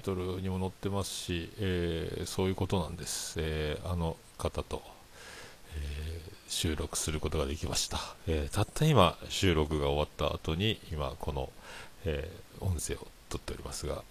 [0.00, 3.34] イトルにも載ってますし、えーそういうことなんです。
[3.38, 4.82] えーあの方と、
[5.76, 7.98] えー収録することができました。
[8.26, 11.50] えーたった今、収録が終わった後に、今、この、
[12.04, 14.02] えー音声を撮っておりますが、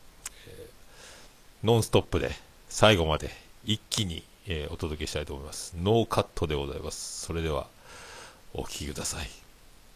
[0.47, 2.31] えーノンストップで
[2.69, 3.31] 最後まで
[3.65, 5.73] 一気に、えーお届けしたいと思います。
[5.81, 7.25] ノーカットでございます。
[7.25, 7.67] それでは、
[8.53, 9.29] お聞きください。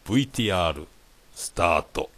[0.06, 0.86] VTR
[1.34, 2.10] スタート。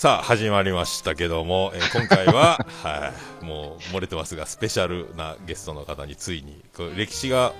[0.00, 7.52] さあ、始まりましたけども、えー今回は、 はい、もう漏れてますが、スペシャルなゲストの方についに、これ歴史が、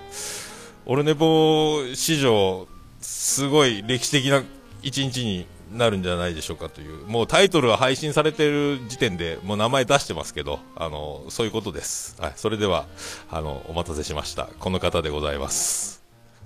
[0.86, 2.66] オルネポ史上、
[3.02, 4.42] すごい歴史的な
[4.82, 12.16] 一日になるんじゃないでしょうかという、もうタイトルは配信されてる時点でもう名前出してますけど、あの、そういうことです。
[12.22, 12.86] はい、それでは、
[13.30, 14.48] あの、お待たせしました。
[14.58, 15.99] この方でございます。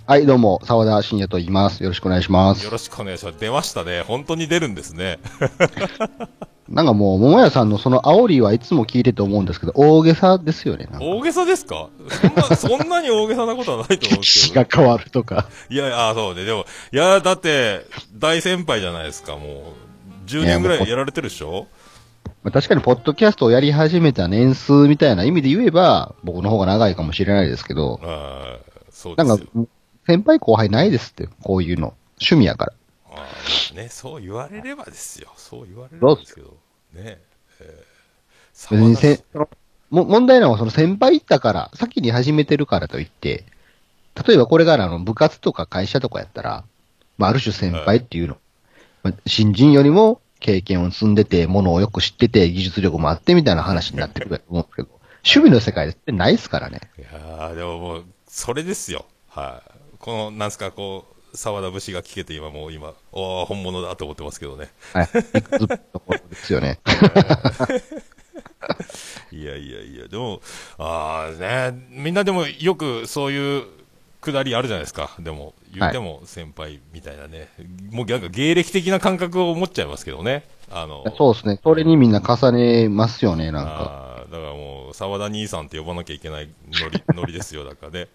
[0.07, 1.81] はい、どうも、沢田信也と言います。
[1.81, 2.69] よろしくお願いしますよ。
[2.69, 3.39] ろしくお願いします。
[3.39, 4.01] 出ましたね。
[4.03, 5.17] 本当に出るんですね。
[6.69, 10.87] なんかもう、桃屋さんのその煽りはいつも聞いてて思うんですけど、大げさですよね。
[10.99, 11.89] 大げさですか？
[12.07, 14.61] そんな、そんなに大げさなことはないと思うん歴ですけど。
[14.63, 15.47] 史が変わるとか。
[15.69, 16.43] いやいや、あそうね。
[16.43, 20.29] でも、いや、だって、大先輩じゃないですか、もう。
[20.29, 21.65] 10年ぐらいやられてるでしょ？
[22.43, 29.35] まあ、確かに、ポッドキャストをやり始めた年数みたいな意味で言えば、僕の方が長いかもしれないですけど、あーそうですよ。
[29.35, 29.69] なんか、
[30.05, 31.93] 先輩後輩ないですって、こういうの。
[32.17, 32.73] 趣味やから。
[33.75, 35.29] ね、そう言われればですよ。
[35.35, 36.57] そう言われればですけど。
[36.93, 37.19] ね
[37.59, 39.47] えー、
[39.89, 43.45] も問題なのは、その先輩行ったから、先に始めてるからといって、
[44.27, 46.63] 例えばこれからあの部活とか会社とかやったら、
[47.17, 48.37] まあ、ある種先輩っていうの、
[49.03, 54.89] まあ新人よりも経験を積んでて、ものをよく知ってて、技術力もあってみたいな話になってくると思うんですけど、
[55.25, 56.81] 趣味の世界ってないですからね。
[56.97, 59.05] いやーでももう、それですよ。
[59.27, 59.84] はい。
[60.05, 64.69] この、なんすか、こう、沢田節が聞けて今もう今、おー本物だと思ってますけどね。
[64.93, 65.09] はい。
[65.11, 66.79] ですよね。
[69.31, 70.41] いやいやいや、でも、
[70.77, 73.63] ああね、みんなでもよくそういう
[74.21, 75.09] くだりあるじゃないですか。
[75.17, 77.49] でも、言っても先輩みたいなね。
[77.89, 80.47] もうなんか芸歴的な感覚を持っちゃいますけどね。
[80.71, 81.59] あの、そうですね。
[81.63, 84.14] それにみんな重ねますよね、なんか。
[84.35, 86.49] だからもう、沢田兄さんって呼ばなきゃいけない
[86.81, 88.07] ノリ、 ノリですよ、だからね。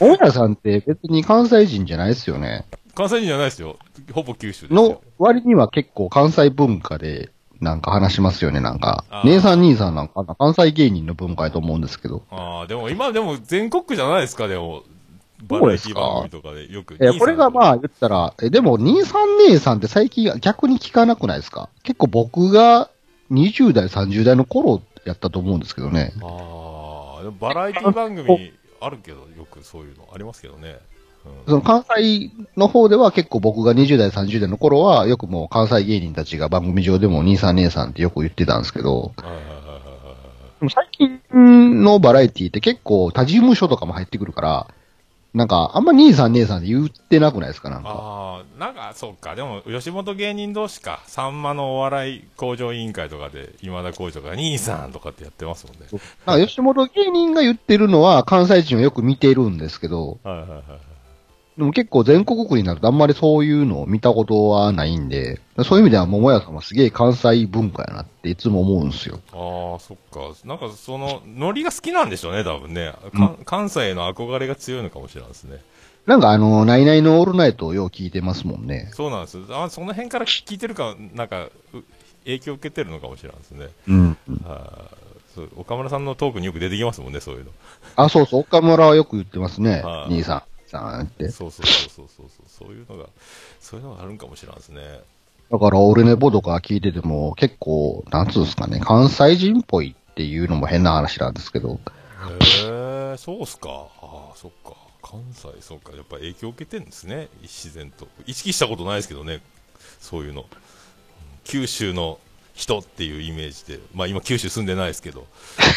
[0.00, 2.64] 大家さんって別に関西人じゃないですよね。
[2.94, 3.76] 関西人じゃないですよ。
[4.12, 5.02] ほぼ九州ですのよ。
[5.18, 7.30] 割には結構関西文化で
[7.60, 9.22] なんか話しますよね、なんかあ。
[9.22, 12.22] ー姉さん兄さんなんか関西芸人の文化やと思うんですけど。
[12.30, 14.82] ああ、でも今でも全国区じゃないですか、でも。
[15.46, 16.96] バラエティ番組とかでよく。
[17.00, 21.68] え、これがあ、まあ言ったら、え、でも兄さん姉さんって最近逆に聞かなくないですか？
[21.82, 22.88] 結構僕が
[23.30, 26.12] 20代、30代の頃やったと思うんですけどね。
[26.22, 30.70] ああ、バラエティ番組あるけど、よくそういうのありますけどね。
[30.70, 30.94] うん
[31.46, 39.14] その関西の方では結構僕が20代、30代の頃はよくもう関西芸人たちが番組上でも兄さん姉さんってよく言ってたんですけど、
[40.70, 41.20] 最近
[41.82, 44.66] のバラエティって結構他事務所とかも入ってくるから、
[45.34, 47.88] なんかあんま兄さん姉さんって言ってなくないですかなんか。
[47.90, 49.34] ああ、なんか、そうか。
[49.34, 51.02] でも、吉本芸人同士か。
[51.08, 55.86] さんまのお笑い向上委員会とかで、今田耕司とか、兄さんとかってやってますもんね。
[56.24, 60.62] なんか吉本芸人が言ってるのは関西人はよく見てるんですけど、はいはいはいはい。
[61.56, 69.20] でも結構全国区になるとあんまりそういうのを見たことはないんで、そういう意味では桃屋さんはすげえ関西文化やなっていつも思うんですよ。
[69.32, 70.34] ああ、そっか。
[70.44, 72.92] なんか、その、ノリが好きなんでしょうね、多分ね。
[73.16, 75.60] か関西への憧れが強いのかもしれないですね。
[76.06, 78.90] なんかあの、ナイナイのオールナイトをよう聞いてますもんね。
[78.92, 79.38] そうなんです。
[79.50, 81.50] あその辺から聞いてるか、なんか、う
[82.24, 83.68] 影響を受けてるのかもしれないですね。
[83.86, 84.18] うん。
[84.44, 85.04] あー
[85.34, 87.50] そう岡村さんのトークによく出てきますもんね、そういうの。
[87.96, 90.06] あ、そうそう、岡村はよく言ってますねは。
[90.08, 90.42] い兄さん、
[90.78, 91.28] さんって。
[91.30, 93.08] そうそうそうそうそうそう、いうのが、
[93.60, 95.00] そういうのがあるんかもしれないですね。
[95.50, 101.76] だから、オルネポとか聞いてても、結構、なんつうんですかね、関西人っぽいっていうのも変な話なんですけど、へ
[103.14, 103.68] え、そうっすか。
[104.00, 104.74] ああ、そっか。
[105.02, 105.92] 関西、そうか。
[105.92, 108.08] やっぱ影響を受けてるんですね、自然と。
[108.26, 109.42] 意識したことないですけどね、
[110.00, 110.42] そういうの。
[110.42, 110.46] うん
[111.44, 112.18] 九州の
[112.54, 115.26] 人っていうイメージで、まあ今九州住んでないですけど、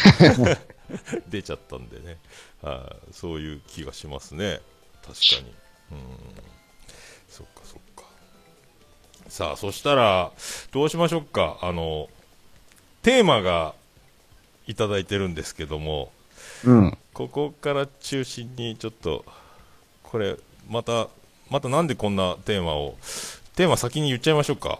[1.28, 2.16] 出ちゃったんでね、
[2.62, 4.60] あーそういう気がしますね。
[5.08, 5.54] 確かに。
[5.92, 5.98] うん。
[7.28, 8.04] そっかそっか。
[9.28, 10.32] さあ、そしたら、
[10.72, 11.58] どうしましょうか。
[11.62, 12.08] あの、
[13.02, 13.74] テーマが
[14.66, 16.12] いただいてるんですけども、
[16.64, 16.98] うん。
[17.14, 19.24] ここから中心にちょっと、
[20.02, 20.36] これ、
[20.68, 21.08] また、
[21.50, 22.96] またなんでこんなテーマを、
[23.56, 24.78] テーマ先に言っちゃいましょうか。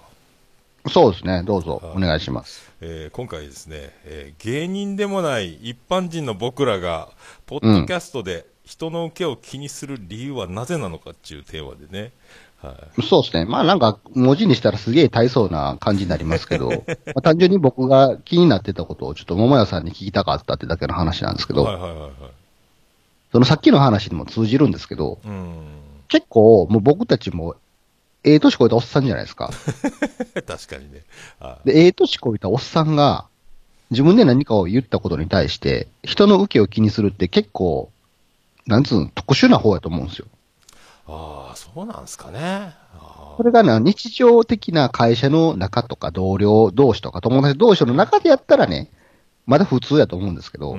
[0.91, 2.71] そうですね、どうぞ、お願いします。
[2.81, 7.11] えー今回ですね、えー芸人でもない一般人の僕らが、
[7.47, 12.13] ポッドキャストで人の受けを気にする理由はなぜなのかっていうテーマでね、
[12.61, 13.03] はい。
[13.03, 13.47] そうですね。
[13.47, 16.69] まあなんか、文字にしたらすげえ大層な感じになりますけど、
[17.07, 22.11] まあ、単純に僕が気になってたことをちょっと桃屋さんに聞きたかったってだけの話なんですけど、はいはいはいはい。
[23.33, 25.61] そのさっきの話にも通じるんですけど、うん。
[26.09, 27.57] 結構もう僕たちも、
[28.23, 29.51] ええ年超えたおっさんじゃないですか。
[30.47, 31.05] 確かにね。
[31.41, 33.25] はで、ええ年超えたおっさんが、
[33.91, 37.91] 自分で何かを言ったことに対して、人の受けを気にするって結構、
[38.69, 40.27] なんつうの、特殊な方やと思うんですよ。
[41.07, 42.75] ああ、そうなんですかね。
[42.95, 48.91] あそれがな、日常的な会社の中とか同僚同士とか友達同士の中でやったらね、
[49.47, 50.77] まだ普通やと思うんですけど。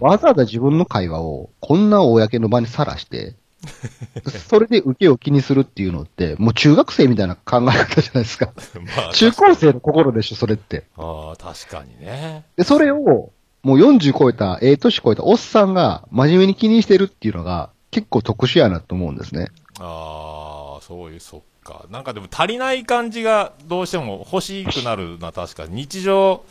[0.00, 3.36] わざわざ自分の会話をこんな公の場にさらして、
[4.48, 8.52] それで受けを気にするっていうのって、もう中学生みたいな考え方じゃないですか。
[8.96, 10.84] まあ、中高生の心でしょ、それって。
[10.96, 12.46] ああ、確かにね。
[12.56, 13.32] で、それを、
[13.66, 19.48] もう40超えた、ええ年超えたおっさんが真面目に気にしてるっていうのが結構特殊やなと思うんですね。
[19.80, 21.84] ああ、そういう、そっか。
[21.90, 25.74] なんかでも足りない感じがどうしても欲しくなるな、確かに。
[25.82, 26.44] 日常、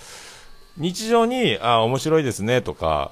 [0.75, 3.11] 日常に、ああ、面白いですね、とか、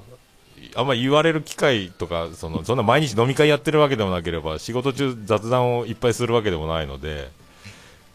[0.76, 7.32] あんま言われる機会とか、その、そんな毎日飲み会やってるわけでもなければ、仕事中雑談をいっぱいするわけでもないので、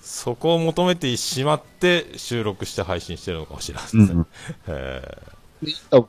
[0.02, 4.04] そこを求めてしまって収録して配信してるのかもしれないですね。
[4.12, 4.26] うん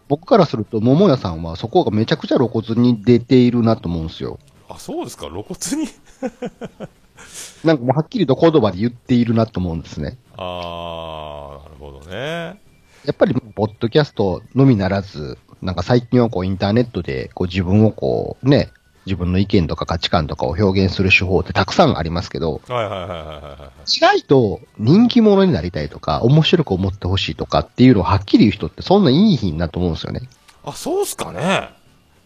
[0.07, 4.39] 僕からすると、桃屋さんはそこがめちゃくちゃ露骨に出ているなと思うんですよ。
[4.69, 5.89] ーあ、そうですか、露骨に？
[7.63, 10.17] なんかもうはっきりと言葉で言っているなと思うんですね。
[10.37, 12.61] ああ、なるほどね。
[13.05, 18.69] やっぱり、ポッドキャストのみならず、なんか最近はこうインターネットでこう自分をこうね、
[19.05, 23.97] 自分の意見とか価値観とかを表現する手法ってたくさんありますけど、はいはいはいはいはいはい。
[23.97, 30.21] 意外と人気者になりたいとか、面白く思ってほしいとかっていうのをはっきり言う人ってそんないい日なと思うんですよね。
[30.63, 31.69] あ、そうっすかね。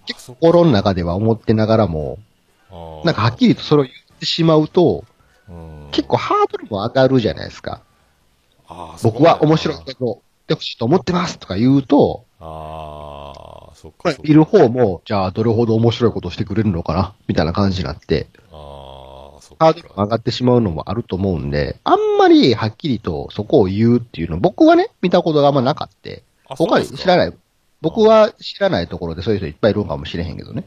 [0.06, 2.20] 結構心の中では思ってながらも、
[3.06, 5.06] なんかはっきりとそれを言ってしまうと、
[5.50, 7.82] うん結構ハードルも上がるじゃないですか。
[9.04, 14.16] 僕は面白いそうことを言ってほしいと思ってますとか言うと、ああ、そっまあか。
[14.16, 20.08] そっかいる方も、じゃあどれほど面白いことをしてくれるのかなみたいな感じになって、ああ、そっハードルが上か。
[20.08, 26.12] がってしまうのもあると思うんで、あんまりはっきりとそこを言うっていうの、僕はね、見たことがあんまなかった。
[26.50, 27.18] あ他に知らい。
[27.18, 27.34] ない。
[27.82, 30.66] 僕は知らないところでそういう人いっぱいいるのかもしれへんけどね。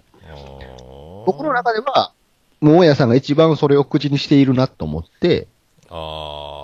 [1.26, 2.12] 僕の中では、
[2.60, 5.46] 桃屋さんが一番それを口にしているなと思って、
[5.88, 6.55] あーいや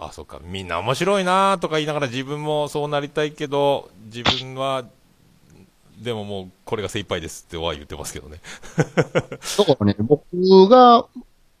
[0.00, 0.40] あ、そっか。
[0.42, 4.84] みんな面白いなとか言いながら自分もそうなりたいけど、自分は、
[6.00, 8.38] でももうこれが精一杯ですっては言ってますけどね。
[8.94, 11.06] だからね、僕が、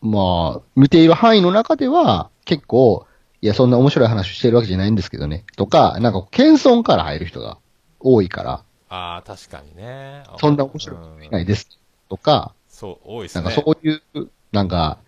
[0.00, 3.06] まあ、見ている範囲の中では、結構、
[3.40, 5.44] いや、そんな面白い話をしてるわけじゃないんですけどね。
[5.56, 7.58] とか、なんか、謙遜から入る人が
[8.00, 10.24] 多いから、ああ、確かにね。
[10.38, 11.68] そんな面白いこといないです。
[12.08, 13.44] とか、そう、多いですね。
[13.44, 14.02] なんかそういう、
[14.52, 14.98] なんか、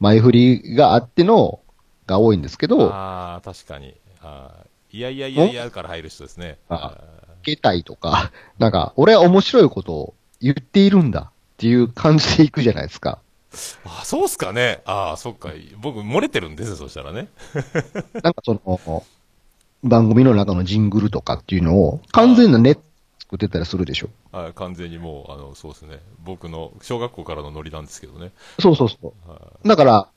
[0.00, 1.60] 前振りがあっての、
[2.08, 3.94] が多いんですけど、ああ、確かに。
[4.20, 6.58] あーいやいやいやいやから入る人ですね。
[6.68, 6.96] あ
[7.42, 13.18] 受けたいとか、 なんか、俺は面白いことを言っているんだっていう感じでいくじゃないですか。
[13.84, 14.80] あ、そうっすかね。
[14.86, 15.50] ああ、そっか。
[15.78, 17.28] 僕、漏れてるんですよ、そしたらね。
[18.22, 19.04] なんかその、
[19.84, 22.82] 番組の中のジングルとかっていうのを、完全なネット
[23.20, 24.08] 作ってたりするでしょ。
[24.32, 26.00] あ完全にもう、あの、そうですね。
[26.24, 28.32] 僕の小学校からのノリなんですけどね。
[28.58, 29.30] そうそうそう。
[29.30, 30.08] はいだから、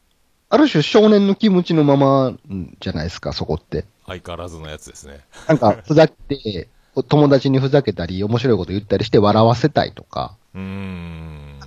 [0.53, 3.85] ある種少年の気持ちのままんじゃないですか、そこって。
[4.05, 5.21] 相変わらずのやつですね。
[5.47, 6.67] なんか、 ふざけて、
[7.07, 11.59] 友達にふざけたり、面白いこと言ったりして笑わせたいとか、うーん。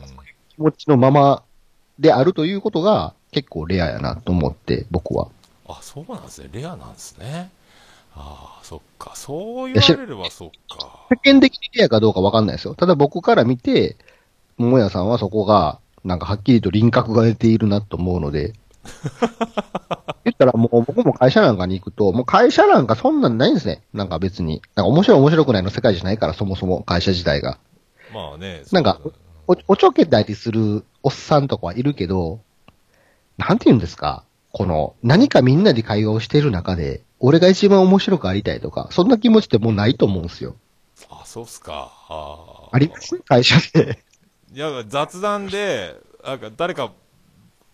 [0.50, 1.43] 気持ちのまま
[1.99, 5.29] であるということが結構レアやなと思って、僕は。
[5.67, 6.50] あ、そうなんですね。
[6.53, 7.50] レアなんですね。
[8.14, 9.12] ああ、そっか。
[9.17, 11.07] そう言われればそっか。
[11.11, 12.75] 世間的にレアかどうかわかんないですよ。
[12.75, 13.97] ただ僕から見て、
[14.59, 18.53] 桃屋さんはそこが、なんかはっきりと輪郭が出ているなと思うので、
[20.25, 23.83] 言ったらもう僕も会社なんかに行くと、もう会社なんかそんなんないんですね。
[23.93, 24.62] なんか別に。
[24.75, 27.59] なんか面白い面白くないの世界じゃないから、そもそも会社自体が。
[28.12, 28.62] まあね。
[28.73, 29.00] なんか
[29.47, 32.41] お、おちょけたりするおっさんとかはいるけど、
[33.37, 34.25] なんて言うんですか？
[34.53, 40.55] この、何かみんなで会話をしている中で、俺が一番面白くありたいとか、そんな気持ちってもうないと思うんですよ。
[41.11, 41.91] あ、そうっすか。
[42.09, 43.19] ああります？
[43.26, 43.99] 会社で。
[44.55, 46.93] いや、雑談で、なんか誰か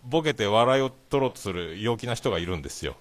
[0.03, 2.95] ボケて笑いを取ろうとする陽気な人がいるんですよ。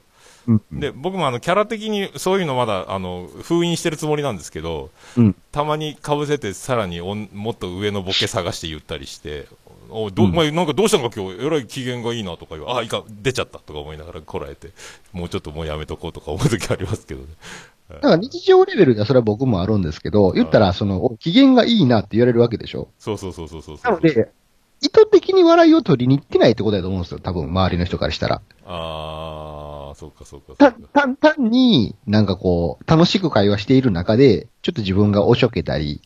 [0.47, 0.80] うん。
[0.80, 5.37] で、僕もあの、キャラ的にそういうのまだ、あの、封印してるつもりなんですけど、うん。
[5.52, 9.47] たまに被せてさらにおんもっと上のボケ探して言ったりして、
[9.90, 12.71] おど、うんお前なんかどうしたんか今日、えらい機嫌がいいなとか言う。
[12.71, 14.71] あ、いか、出ちゃったとか思いながらこらえて、
[15.12, 17.26] もうちょっともうやめとこうとか思う時ありますけどね。
[17.90, 22.88] だから日常レベルではそれは僕もあるんですけど、言ったら、その、お機嫌がいいなって言われるわけでしょ。
[23.00, 23.78] そうそうそうそうそう。
[23.83, 24.30] なので、
[24.80, 27.20] 意図的に笑いを取りに行ってないってことだと思うんですよ。
[27.20, 28.42] 多分、周りの人からしたら。
[28.64, 30.72] ああ、そっかそっかそっか。
[30.92, 36.00] 単単に、なんかこう、楽しく会話している中で、ちょっと自分がおしょけたり、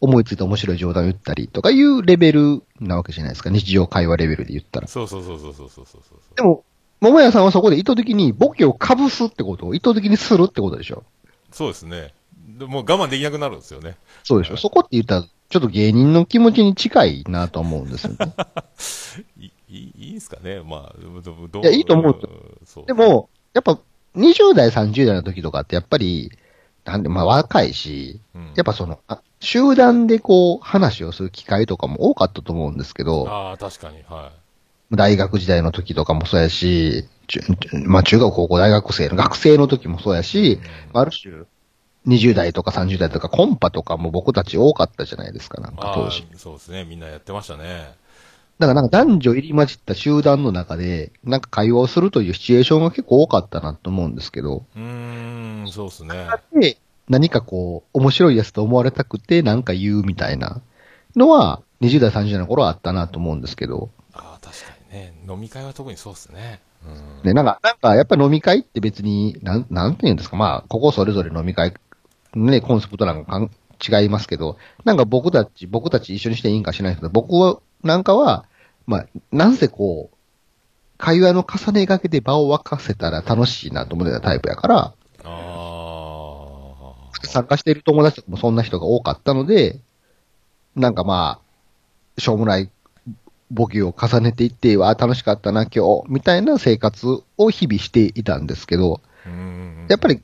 [0.00, 3.50] 思いついた面白い冗談を言ったりとかいうレベルなわけじゃないですか。
[3.50, 4.88] 日常会話レベルで言ったら。
[4.88, 6.02] そうそうそうそうそうそうそう
[6.36, 6.64] でも、
[7.00, 11.04] 桃屋さんはそこで意図的にボケをかぶすってことを意図的にするってことでしょ。
[11.50, 12.14] そうですね。
[12.58, 13.96] でも我慢できなくなるんですよね。
[14.24, 14.56] そうでしょ。
[14.56, 18.34] そこって言ったら、ちょっと芸人の気持ちに近いなと思うんですよね。
[19.36, 20.62] いいいいんすかね。
[20.62, 22.12] まあ、いやいいと思う。
[22.12, 22.18] よ
[22.82, 22.86] う。
[22.86, 23.78] で、も、やっぱ、
[24.16, 26.32] 20代、30代の時とかってやっぱり、
[26.86, 28.52] なんで、まあ若いし、うん。
[28.56, 34.32] やっぱその、あ集団でこう、話をする機会とかも多かったと思うんですけど、ああ、確かに、は
[34.90, 37.40] 大学時代の時とかもそうやし、中
[37.84, 40.24] まあ中学、高校、大学生の学生の時もそうやい。
[40.24, 40.60] し、
[40.94, 41.44] ある種、
[42.06, 46.26] 20代とか30代とかコンパとかも僕たち多かったじゃないですか、なんかあ当時。
[46.32, 46.84] ーそうですね。
[46.84, 47.94] みんなやってましたね。
[48.58, 54.82] だからなんか男女入り混じった集団の中で、なんか会話をするというシチュエーションが結構多かったなと思うんですけど、うー
[55.64, 56.36] ん、そうですね。
[56.60, 56.78] で、
[57.08, 60.60] 何かこう、面白いやつと思われたくて、なんか言うみたいな
[61.16, 65.14] のは、20代、30代の頃はあったなと思うんですけど、ああ、確かにね。
[65.28, 66.60] 飲み会は特にそうですね。
[66.84, 66.88] う
[67.20, 67.22] ん。
[67.22, 71.74] で、なんか、なんか、やっぱ飲み会って別に、なん、なんて言うんですか、まあ、ここそれぞれ飲み会、
[72.34, 73.50] ね、コンセプトなんかかん
[73.82, 78.46] 違いますけど、なんか僕たち、僕たち一緒にしていいんかしないけど、僕は、なんかは、
[78.86, 80.16] まあ、なんせこう、
[80.98, 86.12] 会話の重ねがけで場を沸かせたら楽しいなと思ってたタイプやから、あ
[87.24, 89.80] 参加している友達とかもそんな人が多かったので、
[90.76, 91.40] なんかま
[92.16, 92.70] あ、しょうもない
[93.50, 99.00] ボケを重ねていって、わあ、楽しかったな、今日、みたいな生活を日々していたんですけど。
[99.88, 100.22] やっぱり、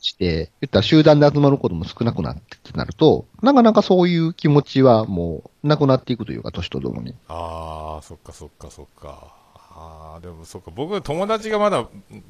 [0.00, 7.14] して、言ったら集団で集まることも少なくなってってなると、なかなかそういう気持ちはもうなくなっていくというか、年とともに。
[7.28, 9.34] ああ、そっかそっかそっか。
[9.54, 10.70] ああ、でもそっか。
[10.74, 11.86] 僕、友達がまだ、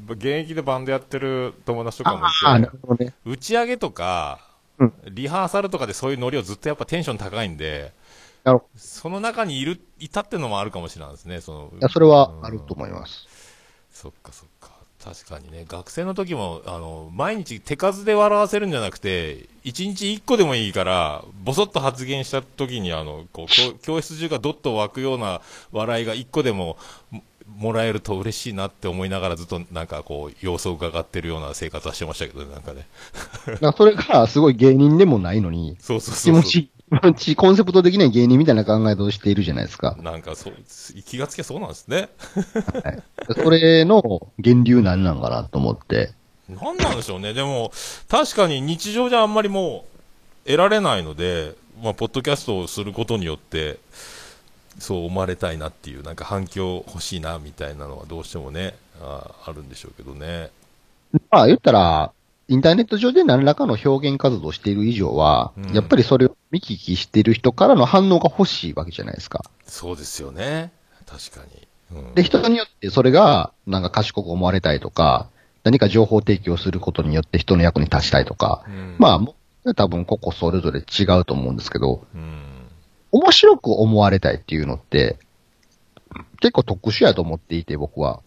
[0.09, 3.15] 現役でバンドやってる友達とかもいて、なるほどね。
[3.25, 4.41] 打ち上げとか、
[4.79, 7.93] うんリハーサルとかでそういうノリをずっとやっぱテンション高いんで、
[8.77, 11.41] その中にいる、いたってのもあるかもしれないですね。
[11.41, 11.79] そのど。
[11.79, 13.27] いや、それはあると思います。
[13.91, 14.48] そっかそっか。
[15.09, 25.41] 確かにね、学生の時も、あの、毎日手数で笑わせるんじゃなくて、一日一個でもいいから、ぼそっと発言した時に、あの、こう、教教室中がどっと湧くような
[25.73, 26.77] 笑いが一個でも
[27.11, 27.23] も
[27.57, 32.87] もらえると嬉しいなって思いながらずっとなんかこう、様子を伺ってるような生活はしてましたけどね、なんかね。
[33.47, 36.43] だからそれがすごい芸人でもないのに、そうそうそうそう。
[36.43, 36.71] 気持ち、
[37.37, 39.97] コンセプト的には芸人みたいな考え方をしているじゃないですか。
[40.01, 40.55] なんかそう、
[41.05, 42.09] 気がつけそうなんですね。
[42.85, 43.03] はい、
[43.35, 46.13] それの源流なんなんかなと思って。
[46.49, 47.35] なんなんでしょうね。
[47.35, 47.73] でも、
[48.09, 49.85] 確かに日常じゃあんまりも
[50.45, 53.79] う得られないので、まあ、ポッドキャストをすることによって、
[54.79, 60.51] そう思われたいなっていう、なんか反響欲しいなみたいなのはどうしてもね、ああるんでしょうけどね。
[61.31, 62.13] まあ言ったら、
[62.51, 69.45] インターネット上で何らかの表現活動をしている以上は、うんやっぱりそれを見聞きしている人からの反応が欲しいわけじゃないですか。
[69.67, 70.73] そうですよね。
[71.07, 71.45] 確か
[71.93, 72.01] に。
[72.01, 75.29] うん、で、人によってそれが、なんか賢く思われたいとか、
[75.63, 79.23] 何か情報提供することによって人の役に立ちたいとか、うん、ま
[79.67, 82.69] あ、多分個々それぞれ違うと思うんですけど、うん。
[83.13, 85.19] 面白く思われたいっていうのって、
[86.41, 88.23] 結構特殊やと思っていて、僕は。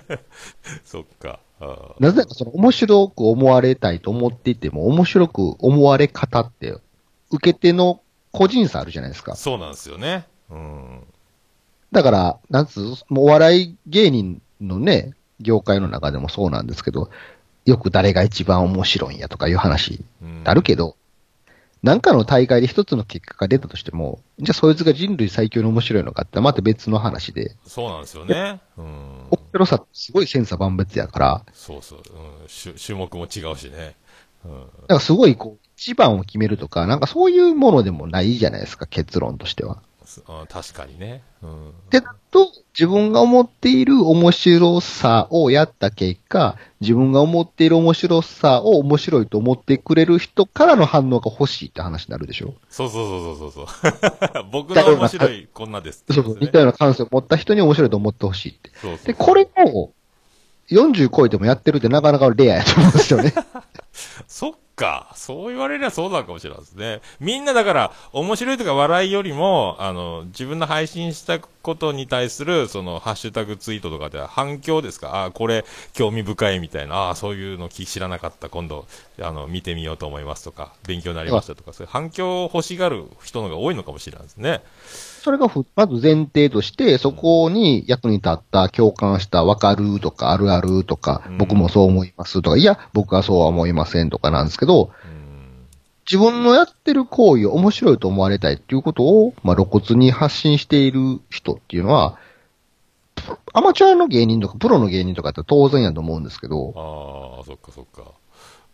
[0.84, 1.40] そっか。
[2.00, 6.76] なぜならその面白く思われたいと思っていても、面白く思われ方って、
[7.30, 8.00] 受け手の
[8.32, 9.36] 個人差あるじゃないですか。
[9.36, 10.26] そうなんですよね。
[10.50, 11.00] うん。
[11.92, 17.10] だから、なんつう、もうお笑い芸人のね、業界の中でもそうなんですけど、
[17.64, 20.96] よく誰が一番面白いんやとかいう話うんあるけど、
[21.84, 28.62] なんかの大会で一つの結果が出たとしても、じゃあそいつが人類最強に面白いのかってまた別の話で、そうなんですよね。
[28.78, 28.84] うん。
[29.30, 31.98] 面白さってすごい千差万別やから、そうそう。
[31.98, 32.04] うん、
[32.48, 33.96] 種種目も違うしね。
[34.46, 34.60] うん。
[34.60, 39.82] だからすごいこう、一番を決めるとか、なんかそういうものでもないじゃないですか、結論としては。
[40.06, 41.22] すあ確かにね。
[41.42, 41.72] うん。
[41.90, 42.00] で、
[42.30, 52.54] と、自分が思っている面白さをやった結果、自分が思っている面白さを面白いと思ってくれる人からの反応が欲しいって話になるでしょ？
[52.68, 53.88] そうそうそうそうそうそ
[54.40, 54.46] う。
[54.50, 58.70] 僕の面白いこんなですってそうそう、似たような感性を持った人に面白いと思ってほしいって。
[58.80, 59.90] そうそうで、これを
[60.70, 63.32] 40超えてもやってるってなかなかレアやと思うんですよね。
[64.28, 65.12] そっか。
[65.14, 67.00] そう言われりゃそうなのかもしれないですね。
[67.20, 75.14] みんなだから、面白いとか笑いよりも、あの、自分の配信したことに対する、その、ハッシュタグツイートとかでは反響ですか？
[75.14, 78.86] ああ、これ、興味深いみたいな、ああ、そういうの知らなかった、今度、
[79.20, 84.60] あの、見てみようと思いますとか、勉強になりましたとか、そういう反響を欲しがる人のが多いのかもしれないですね。
[85.24, 94.90] それがまず前提として、そこに役に立った、共感した、わかるとか、あるあるとか、僕もそう思いますとか、いや、僕はそうは思いませんとかなんですけど、
[96.04, 102.18] 自分のやってる行為を面白いと思われたいっていうことを、まあ、露骨に発信している人っていうのは、
[103.54, 108.12] アマチュアの芸人とかプロの芸人とかって当然やと思うんですけど、ああ、そっかそっか。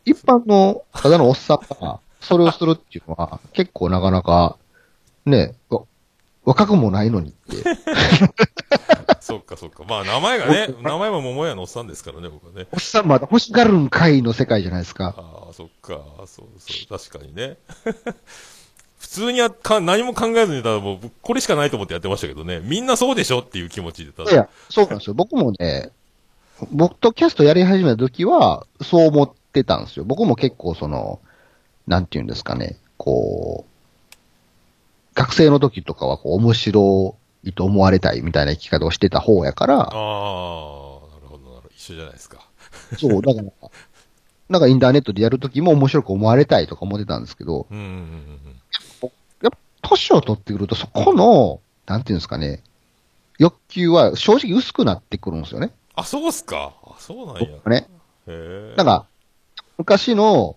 [0.04, 4.56] 一般のただのおっさんがそれをするっていうのは、結構なかなか、
[5.26, 5.54] ね、
[6.44, 7.56] 若くもないのにって。
[9.20, 9.84] そっかそっか。
[9.88, 12.66] まあ名前がね、名前も桃屋のおっさんですからね、僕はね。
[12.72, 15.14] おっさんまだ欲しがるんかいの世界じゃないですか。
[15.16, 16.00] ああ、そっか。
[16.26, 16.98] そうそう。
[16.98, 17.58] 確かにね。
[18.98, 22.60] 普通にはか何も考えずに、ただもう、これしかないと思ってやってましたけどね。
[22.62, 24.30] みんなそうでしょっていう気持ちでただ。
[24.30, 25.14] いや、そうなんですよ。
[25.14, 25.90] 僕もね、
[26.70, 30.04] 僕とキャストやり始めた時は、そう思ってたんですよ。
[30.04, 31.20] 僕も結構その、
[31.86, 33.69] なんていうんですかね、こう、
[35.14, 39.74] 学生の時とかはこう面白いと思われたいみたいな生き方をしてた方やから。
[39.76, 39.92] ああ、なる
[41.26, 41.62] ほど、なるほど。
[41.74, 42.38] 一緒じゃないですか。
[42.98, 43.70] そう、だから、
[44.48, 49.10] なんかインターネットでやるときも面白く思われたいとか思ってたんですけど、うんうんうん、
[49.42, 52.62] やっぱ年を取ってくるとそこの、なんていうんですかね、
[53.38, 55.72] 欲求は正直薄くなってくるんですよね。
[55.94, 56.74] あ、そうっすか。
[56.84, 57.48] あ、そうなんや。
[57.66, 57.88] ね。
[58.26, 59.06] へなんか、
[59.78, 60.56] 昔の、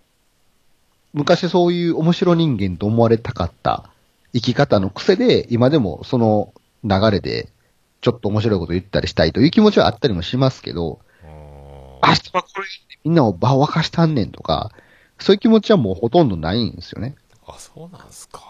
[1.14, 3.90] 昔そういう面白人間と思われたかった
[4.34, 7.50] 生き方の癖で、今でもその流れで、
[8.02, 12.66] ちょっと面白いこと言ったりしたいという気持ちはあったりもしますけど、明日はこれ
[13.06, 14.72] みんなを場を沸かしたんねんとか、
[15.20, 17.16] そういう気持ちはもうほとんどないんですよね。
[17.48, 18.42] あ、そうなんすか。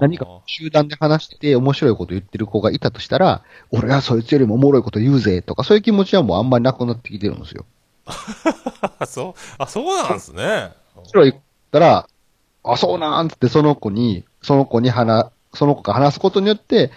[0.00, 7.64] 何か集団で話してて面白いこと言ってる子がいたとしたら、俺はそいつよりもおもろいこと言うぜとか、そういう気持ちはもうあんまりなくなってきてるんですよ。
[9.06, 10.72] そう、あ、そうなんですね。
[10.94, 11.34] 面白いっ
[11.70, 12.08] たら、
[12.62, 16.92] あ、そうなんってその子に、その子に話、その子が話すことによって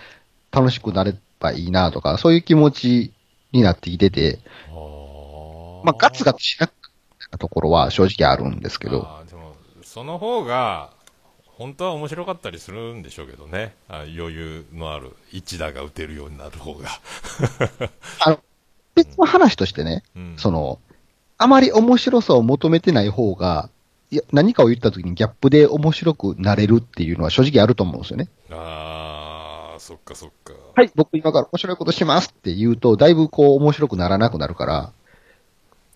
[0.51, 3.13] 楽しくなればいいなとか、そういう気持ち
[3.51, 4.37] になってきてて、
[5.83, 9.07] まあ、ガツガツしなかったところは正直あるんですけど。
[9.27, 10.91] でも、その方が、
[11.43, 13.73] 本当は面白かったりするんでしょうけどね。
[13.89, 16.89] あ余裕のある一打が打てるようになる方が。
[18.21, 18.39] あの、
[18.93, 20.79] 別の話としてね、うん、その、
[21.39, 23.71] あまり面白さを求めてない方が、
[24.11, 28.27] いや、何かを言った時にギャップで面白くなれるっていうのは正直あると思うんですよね。
[28.51, 30.53] ああ、そっかそっか。
[30.75, 34.93] はい、僕今から面白いことしますって言うと、だいぶこう面白くならなくなるから、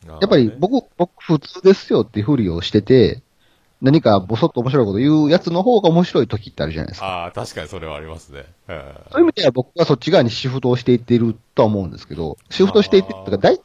[0.05, 3.21] やっぱり僕、僕普通ですよっていうふりをしてて、
[3.81, 7.05] 何かぼそっと面白いこと言うやつの方が面白い時ってあるじゃないですか。
[7.05, 8.45] ああ、確かにそれはありますね。
[8.67, 13.63] そういう意味では僕はそっち側にシフトをしていっているとは思うんですけど、シフトしていってるとか、大体の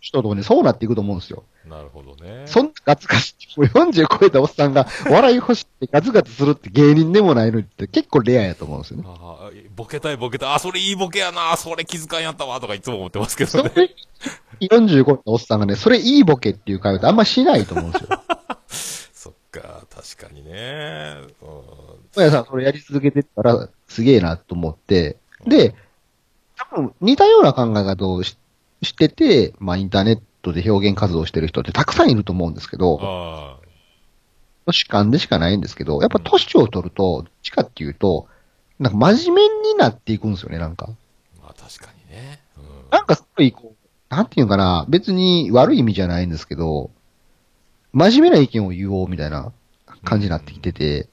[0.00, 1.44] 人とね、そうなっていくと思うんですよ。
[1.66, 2.44] なるほどね。
[2.46, 9.04] そんなガツガツ、40超えたおっさんが笑い欲しってガツガツするって芸人でもないのにって結構レアやと思うんですよね。
[9.06, 10.54] あボケたいボケたい。
[10.54, 11.56] あ、それいいボケやな。
[11.56, 12.60] それ気遣いやったわ。
[12.60, 13.70] とかいつも思ってますけどね。
[14.60, 18.22] 45のおっさんがね、それいいボケっていう会話ってあんましないと思うんですよ。
[19.12, 21.16] そっか、確かにね。
[22.16, 22.22] うん。
[22.22, 25.74] やさん、それやり続けてたらすげえなと思って、で、
[26.56, 28.36] 多分似たような考え方をし
[28.82, 33.58] してて、まあインターネットで表現活動してる人ってたくさんいると思うんですけど、
[34.70, 38.26] 主観でしかないんですけど、やっぱ年を取ると、どっちかっていうと、
[38.78, 40.88] なんか真面目になっていくんですよね、なんか。
[41.42, 42.40] まあ確かにね。
[42.56, 46.90] うん、なんかすごいこう、なんていうかな、別に悪い意味じゃないんですけど、
[47.92, 49.52] 真面目な意見を言おうみたいな
[50.04, 51.08] 感じになってきてて、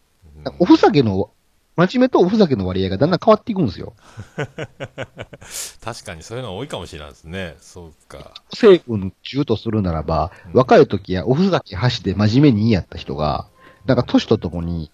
[0.45, 1.29] うん、おふざけの
[1.75, 3.93] 真面目とおふざけの割合がだんだん変わっていくんですよ。
[5.83, 7.55] 確かにそういうの多いかもしれないですね。
[7.59, 8.33] そうか。
[8.53, 13.47] 成分中とするならば、うん、若い時やおふざけ箸で真面目にやった人が、
[13.85, 14.89] なんか年とともに、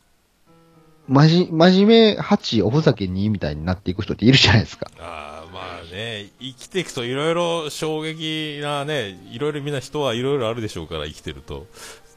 [1.07, 4.89] まじ、真面目8、おふざけ2みたいになっていく人っているじゃないですか。
[4.99, 11.67] ああ、まあね、生きていくといろいろ衝撃なね、いろいろみんな人はいろいろあるでしょうから、生きてると。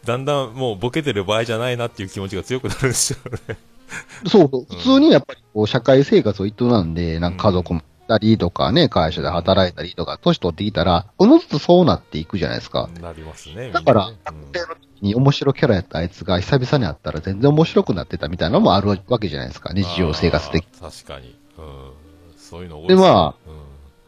[0.04, 3.56] だんだんもうボケてる場合じゃないなっていう気持ちが強くなるんですよね。
[4.26, 4.76] そうそう。
[4.76, 12.88] 普通にやっぱりこう社会生活を営んで、なんか家族もたりとかね、会社で働いたりとか、年取ってきたら、おのずとそうなっていくじゃないですか。
[13.00, 13.70] なりますね。
[13.70, 19.72] だから、学生の時に面白キャラやったあいつが久々に会ったら全然面白くなってたみたいなのもあるわけじゃないですか。
[19.72, 21.36] 日常生活的確かに。
[21.58, 21.92] うん。
[22.36, 23.50] そういうの多いで、まあ、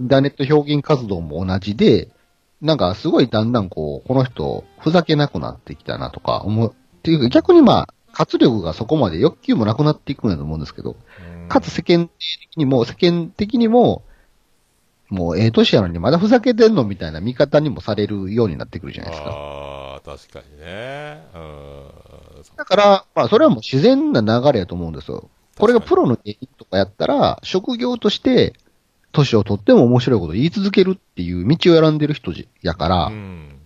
[0.00, 2.08] インターネット表現活動も同じで、
[2.60, 10.96] なんかすごいだんだんこう、この人、ふざけなくなってきたなとか思っていうか逆にまあ、活力がそこまで欲求もなくなっていくんだと思うんですけど、
[11.30, 14.02] うんかつ世間的にも、世間的にも、
[15.10, 19.30] もうええ年やのにまだふざけてんのみたいな見方にもされるようになってくるじゃないですか。
[19.30, 21.22] ああ、確かにね。
[21.34, 21.84] うん。
[22.56, 25.28] だから、まあそれはもう自然な流れやと思うんですよ。
[25.58, 28.54] これがプロの芸人とかやったら、職業として、
[29.12, 33.60] 年を取っても面白いことを言い続けるっていう道を選んでる人じやから、うん。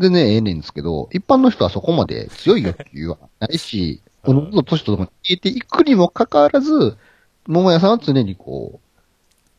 [0.00, 6.96] 全然ええねんですけど、一般の人はそこまで強い欲求はないし、おの年とともに消えていくにもかかわらず、
[7.46, 8.90] 桃屋さんは常にこう、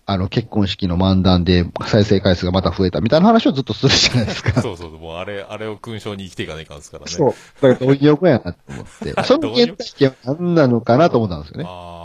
[0.05, 4.59] あの結婚式の漫談で再生回数がまた増えたみたいな話をずっとするじゃないですか。
[4.61, 7.11] そうそう、もうあれ、あれを勲章に生きていかないかんですからね。
[7.11, 7.33] そう。
[7.61, 9.13] これ貪欲やなと思って。
[9.23, 11.65] その原体験は何なのかなと思ったんですよね。
[11.65, 12.00] ああ、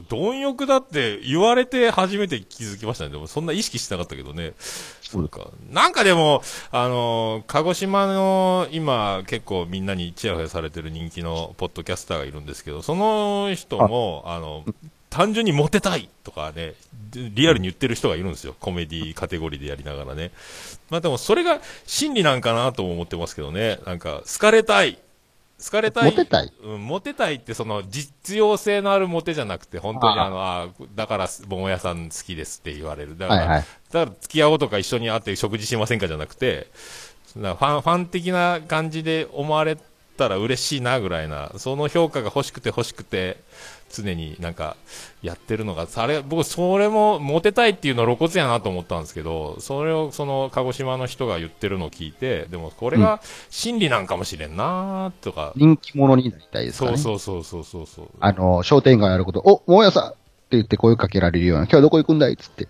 [0.00, 3.10] 貪欲だって言われて初めて気づきましたね。
[3.10, 4.54] でもそんな意識してなかったけどね。
[5.02, 5.48] そうか。
[5.70, 14.64] なんかでも、あのー鹿児島の今結構みんなにチヤホヤされてる人気のポッドキャスターがいるんですけど、その人も、あの、
[15.10, 16.72] 単純にモテたいとかね、
[17.12, 18.54] リアルに言ってる人がいるんですよ。
[18.58, 20.30] コメディカテゴリーでやりながらね。
[20.88, 23.78] まあでもそれが真理なんかなとも思ってますけどね。
[23.84, 24.98] なんか、好かれたい。
[25.62, 26.10] 好かれたい。
[26.10, 26.52] モテたい？
[26.62, 33.16] うん、モテたいってその実用性のあるモテじゃなくて、本当にあの、あだから桃屋さん好きですって言われる。
[33.16, 33.64] だから、はいはい。
[33.92, 36.66] だから付き合おうとか一緒に会って食事しませんかじゃなくて、
[37.36, 39.78] なファン、ファン的な感じで思われ
[40.16, 43.38] たら嬉しいなぐらいな、その評価が欲しくて欲しくて、
[43.92, 44.76] 常になんか
[45.22, 57.02] やってるのが、あれ、僕それもモテたいっていうのは露骨やなと思ったんですけど、それをその鹿児島の人が言ってるのを聞いて、でもこれが真理なんかもしれんなとか、人気者になりたいですかそうらね。
[57.02, 58.08] そうそうそうそうそう。
[58.20, 60.16] あの、商店街やること、お、桃屋さんって
[60.52, 62.68] 言って声かけられるような、今日はどこ行くんだいっつって、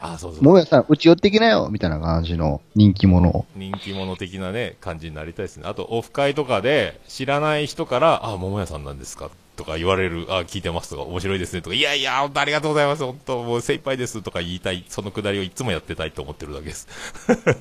[0.00, 0.42] あ、そうそう。
[0.42, 3.46] 桃屋さん、うち寄ってきなよみたいな感じの人気者を。
[3.56, 5.64] 人気者的なね、感じになりたいですね。
[5.66, 16.88] あと、オフ会とかで、知らない人から、あ、桃屋さんなんですかとか言われる、あ、聞いてますとか、面白いですねとか、いやいや、本当ありがとうございます、本当もう精一杯ですとか言いたい、そのくだりをいつもやってたいと思ってるだけです。
[17.28, 17.54] だか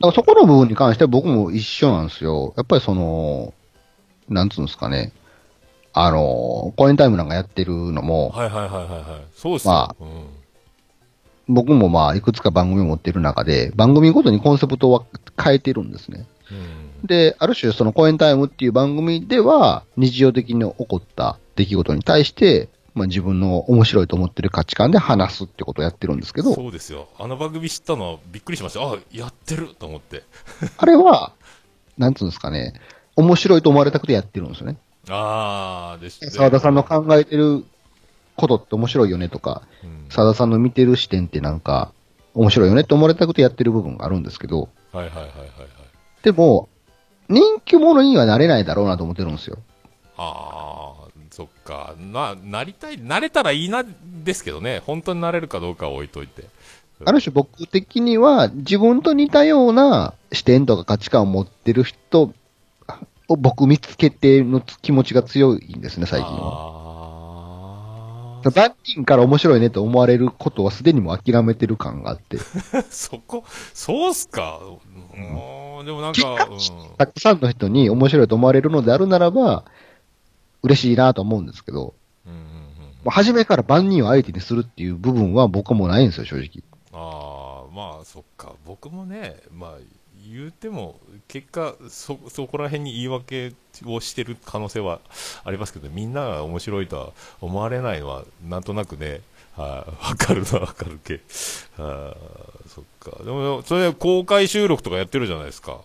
[0.00, 2.52] らそこの部分に関しては僕も一緒なんですよ。
[2.56, 3.54] やっぱりその、
[4.28, 5.12] なんつうんですかね。
[5.92, 9.24] あの、コインタイムなんかやってるのも、はいはいはいはいはい。
[9.34, 9.72] そうですよ。
[9.72, 10.26] まあうん。
[11.48, 15.04] 僕もまあ、いくつか番組を持ってる中で、番組ごとにコンセプトは
[15.42, 16.26] 変えてるんですね。
[16.50, 16.85] うん。
[17.04, 27.08] で、ある種そのコインタイムっていう番組では、日常的に起こった出来事に対して、まあ自分の面白いと思ってる価値観で話すってことをやってるんですけど、そうですよ。
[27.18, 28.80] あの番組知ったのはびっくりしました。
[28.80, 30.24] あ、やってると思って。
[30.78, 31.32] あれは、
[31.98, 32.74] なんつうんですかね、
[33.14, 34.78] 面白いと思われたくてやってるんですよね。
[35.08, 37.64] あー、でしたね沢田さんの考えてる
[38.36, 41.92] ことって面白いよねとか、うん沢田さんの見てる視点ってなんか、
[42.32, 45.48] 面白いよねって思われたくてやってる部分があるんですけど、はいはいはいはいはい。
[46.22, 46.68] でも、
[47.28, 49.58] 人気者にはなれないだろうなと思ってるんですよ。
[50.16, 51.94] ああ、そっか。
[51.98, 53.84] な、なりたい、なれたらいいな、
[54.24, 54.82] ですけどね。
[54.86, 56.44] 本当になれるかどうかは置いといて。
[57.04, 62.32] ある種僕的には自分と似たような視点とか価値観を持ってる人
[63.28, 66.85] を僕見つけての気持ちが強いんですね、最近は。
[68.48, 72.38] あ万人から面白いねと思われることはすでにもう諦めてる感があって、
[72.72, 74.60] あ、 そこ、そうっすか？
[75.14, 76.58] うん、でもなんか、うん、
[76.98, 79.64] たくさんの人に面白いと思われるのであるならば、
[80.62, 81.94] 嬉しいなと思うんですけど、
[82.26, 82.50] うんうんうん、も
[83.06, 86.62] う初めから万人を相手にするっていう部分は僕もないんですよ、正直。
[86.92, 88.52] ああ、まあ、そっか。
[88.66, 89.70] 僕もね、まあ、
[90.30, 93.52] 言うても、結果、そ、そこら辺に言い訳
[93.84, 95.00] をしてる可能性は
[95.44, 99.20] ありますけど、みんなが面白いとは思われないのは、なんとなくね、
[99.56, 101.20] はい、わかるのはわかるけ。
[101.78, 103.24] あ ーそっか。
[103.24, 105.80] でも、それ公開収録とかやってるじゃないですか。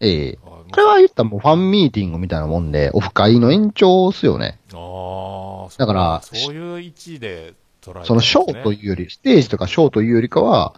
[0.00, 4.58] ええこれは言ったらもうファンミーティングみたいなもんで、オフ会の延長っすよね。
[4.72, 10.74] あーだからそういう位置で捉えてねそのショーというより、ステージとかショーというよりかは、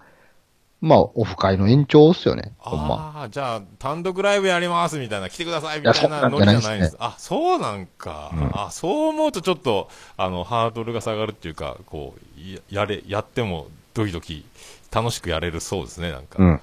[0.80, 3.12] まあ、オフ会の延長っすよね、ほんま。
[3.16, 6.92] ああ、じゃあ、単独ライブやりますみたいな、来てくださいみたいなノリじゃないんです。
[6.92, 14.44] そあ、そうなんか、うんあ、そう思うとちょっと、あの、ハードルが下がるっていうか、こう、ややれ、やってもドキドキ
[14.92, 16.36] 楽しくやれるそうですね、なんか。
[16.38, 16.48] うん。
[16.48, 16.60] うん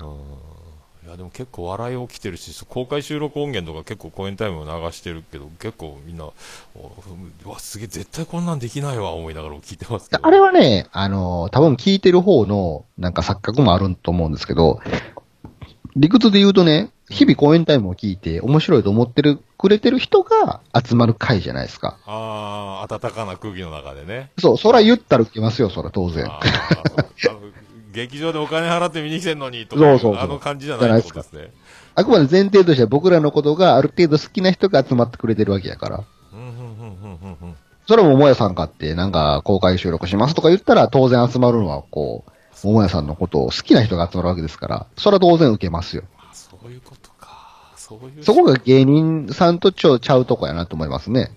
[0.00, 0.53] い
[1.14, 10.26] やでも結構笑い起きてるし、公開収録音源とか結構公演タイムを流してるけど、結構みんな、わ、すげえ、絶対こんなんできないわ、思いながら聞いてますけど。
[10.26, 14.80] あれはね、あの、多分聞いてる方の、なんか錯覚もあると思うんですけど、
[15.96, 21.98] 理屈で言うとね、日々公演タイムを聞いて面白いと思ってる、くれてる人が集まる会じゃないですか。
[22.06, 24.30] ああ、暖かな空気の中でね。
[24.38, 26.28] そう、そら言ったら受けますよ、そら当然。
[27.94, 31.52] 劇場でお金払って見に来てんのにとか、そうそうあの感じじゃないですね。
[31.94, 36.04] あくまで前提としては僕らのことがある程度好きな人が集まってくれてるわけやから。
[37.86, 46.04] それも桃屋さんかって、なんか公開収録しますとか言ったら当然集まるのは、こう、桃屋さんのことを好きな人が集まるわけですから、それは当然受けますよ。
[46.18, 47.72] あそういうことか。
[47.76, 48.24] そういう。
[48.24, 51.30] そこが芸人さんとちょちゃうとこやなと思いますね。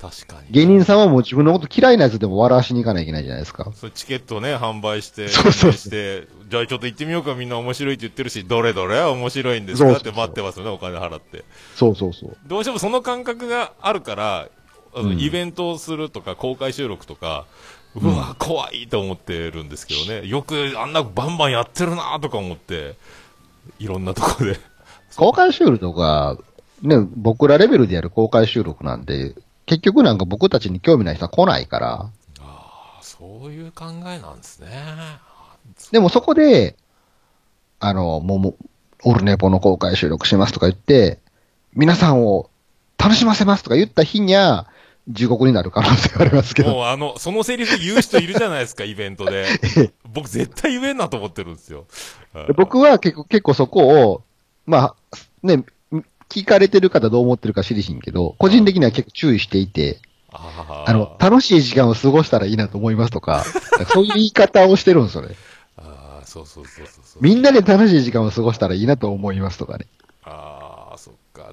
[0.00, 0.48] 確かに。
[0.50, 3.70] 芸人さんはもう自分のこと嫌いなやつでも笑わしに行かないといけないじゃないですか。
[3.74, 11.44] それチケットをね、販売して、そうそうして、じゃあちょっと行ってみようか、みんな面白いって言ってるし、どれどれ面白いんですかって待ってますよね、お金払って。
[11.74, 12.36] そうそうそう。
[12.46, 14.48] どうしてもその感覚があるから、
[14.94, 17.44] あのうんイベントをするとか、公開収録とか、
[17.94, 20.26] うわ、怖いと思ってるんですけどね。
[20.26, 22.96] よくあんなバンバンやってるなとか思って、
[23.78, 24.58] いろんなとこで。
[25.16, 26.38] 公開収録とか、
[26.82, 29.34] ね、僕らレベルでやる公開収録なんで、
[29.70, 34.68] 結局なんか僕たちに興味ない人は来ないから、ああ、そういう考えなんですね。
[35.92, 36.74] でもそこで、
[37.78, 38.56] あの、もうもう、
[39.04, 41.20] オルネポの公開収録しますとか言って、
[41.72, 42.50] 皆さんを
[42.98, 44.66] 楽しませますとか言った日には、
[45.08, 46.72] 地獄になる可能性がありますけど。
[46.72, 49.46] もうあの、そのセリフ言う人いるじゃないですか、イベントで。
[50.12, 51.86] 僕絶対言えんなと思ってるんですよ。
[52.32, 54.22] はい僕は結構、結構そこを、
[54.66, 55.62] まあ、ね、
[56.30, 60.00] 聞かれてる方どう思ってるか知りしんけど、個人的には結構注意していて、
[60.32, 63.44] ああの、楽しい時間を過ごしたらいいなと思いますとか、
[63.92, 65.34] そういう言い方をしてるんですよね。
[65.76, 67.22] あー、そうそうそうそう。
[67.22, 69.86] みんなで楽しい時間を過ごしたらいいなと思いますとかね。
[70.24, 71.52] ああ、そっか。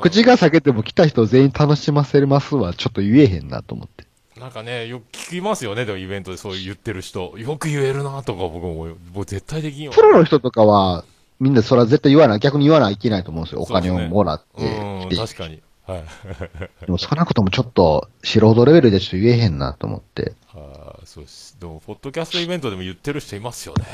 [0.00, 4.06] 口が裂けても来た人全員楽しませますはちょっと言えへんなと思って。
[4.40, 7.34] なんかね、よく聞きますよね、でもイベントでそう言ってる人。
[7.36, 9.92] よく言えるなとか僕も思う、僕絶対できんよ。
[9.92, 11.04] プロの人とかは、
[11.44, 13.60] みんなそれは絶対言わない、逆に言わないといけないと思うんですよ。
[13.60, 15.16] お金をもらってうん、来て。
[15.16, 15.62] 確かに。
[15.86, 16.04] はい。
[16.86, 20.32] でも少なくともちょっと素人レベルでちょっと言えへんなと思って。
[20.54, 21.60] あーそうです。
[21.60, 23.84] でも、ポッドキャストイベントでも言ってる人いますよね。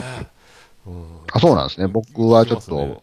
[0.86, 1.04] うん。
[1.32, 1.88] あ、そうなんですね。
[1.88, 3.02] 僕はちょっと、ね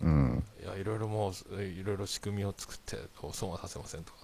[0.00, 0.44] うん。
[0.60, 2.96] いや、いろいろもう、いろいろ仕組みを作って、
[3.32, 4.18] 損はさせませんとか。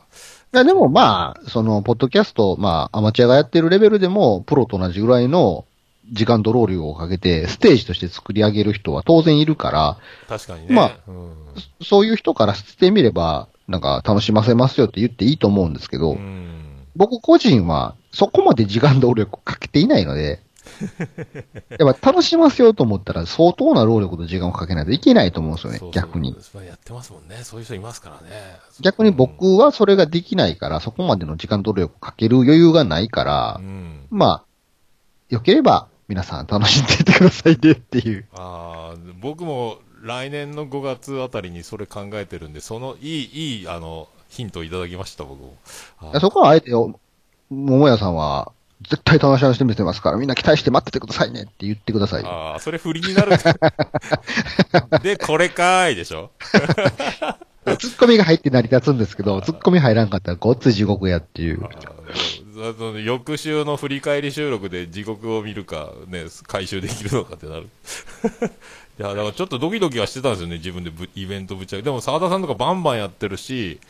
[0.52, 5.64] いや、でもまあ、その、ポッドキャスト、まあ、アマチュアがやってるレベルでも、プロと同じぐらいの
[6.12, 10.74] 時間と労力をかけて、ステージとして作り上げる人は当然いるから、確かにね。
[10.74, 11.34] まあうん。
[11.82, 16.86] そういう人からしてみれば、なんか楽しませますよって言っていいと思うんですけど、うん。
[16.96, 20.40] 僕個人はそこまで時間と労力をかけていないので、
[21.78, 26.34] やっぱ楽しませようと思ったら相当な労力と時間をかけないといけないと思うんですよね、そうそう逆に。。
[26.66, 27.36] やってますもんね。
[27.42, 28.56] そういう人いますからね。
[28.80, 34.06] 逆に僕はそれができないから、そこまでの時間と労力をかける余裕がないからう、ん。
[34.10, 34.44] まあ、
[35.28, 38.26] 良ければ皆さん楽しんでいってくださいねっていう。
[38.34, 45.56] ああ、僕も来年の5月あたりにそれ考えてるんで、そのいい、いい、あの、ヒントをいただきました、僕も。
[46.20, 46.98] そこはあえて、お
[47.50, 48.52] 桃屋さんは、
[48.90, 52.28] 絶対楽しませてみせますから、みんな期待して待っててくださいねって言ってくださいよ。
[52.28, 53.30] ああ、それ振りになる。
[55.02, 56.32] で、これかーいでしょ
[57.78, 61.66] ツッコミが入って成り立つんですけど、ツッコミ入らんかったらごっつい地獄やっていう
[63.04, 67.68] 翌週の振り返り収録で地獄を見るか、ね、回収できるのかってなる。
[68.96, 71.82] いや、だからちょっとドキドキはしてたんですよね、自分でぶイベントぶっちゃけ。
[71.82, 73.80] でも沢田さんとかバンバンやってるし、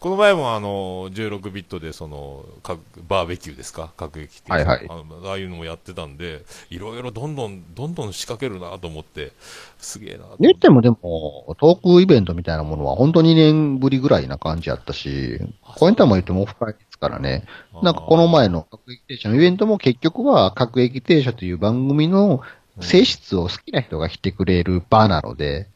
[0.00, 3.92] この前もあの、16ビットでその、かバーベキューですか？
[3.94, 4.86] 各駅ってはいはい。
[4.88, 9.32] あのああいうのもやってたんで、いろいろどんどん、どんどん仕掛けるなと思って、
[9.78, 15.90] すげえな言ってもでも、トークイベントみたいなものは本当2年ぶりぐらいな感じやったし、こう。
[15.90, 16.74] いったも言ってもオフ会
[17.08, 17.44] からね。
[17.82, 22.40] なんかこの前の各駅停車のイベントも結局は各駅停車という番組の
[22.80, 25.68] 性質を好きな人が来てくれる場なので、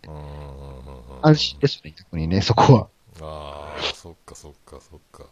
[1.23, 2.89] 安心ですね、逆にね、そこは。
[3.21, 5.27] ああ、そっかそっかそっか。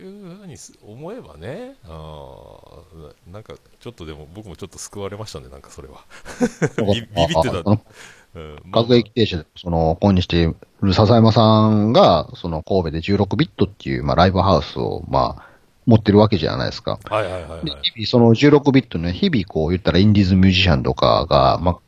[0.00, 6.04] いうふうにす思えばね、あーなんかちょっとでも僕もちょっと救われましたね、なんかそれは。
[6.78, 7.78] ビビビってた。
[8.72, 15.50] 各駅停車で、その、今日してる笹山さんが、その神戸で16ビットっていう、まあ、ライブハウスを、まあ、
[15.86, 17.00] 持ってるわけじゃないですか。
[17.04, 17.72] はいはいはいはいで。
[17.82, 21.78] 日々、その16ビットね、日々こう言ったらインディーズミュージシャンとかが、まあ、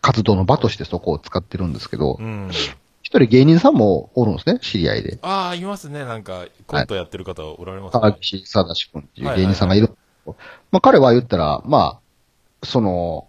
[0.00, 2.50] 活動の場としてそこを使ってるんですけどう、ん。
[3.10, 5.18] 一人芸人さんもおるんですね、知り合いで。
[5.22, 8.00] ああ、いますね、なんか、コントやってる方おられますね。
[8.00, 9.90] 高岸貞志君っていう芸人さんがいる。
[10.26, 10.34] ま
[10.78, 11.98] あ、彼は言ったら、ま
[12.62, 13.26] あ、その、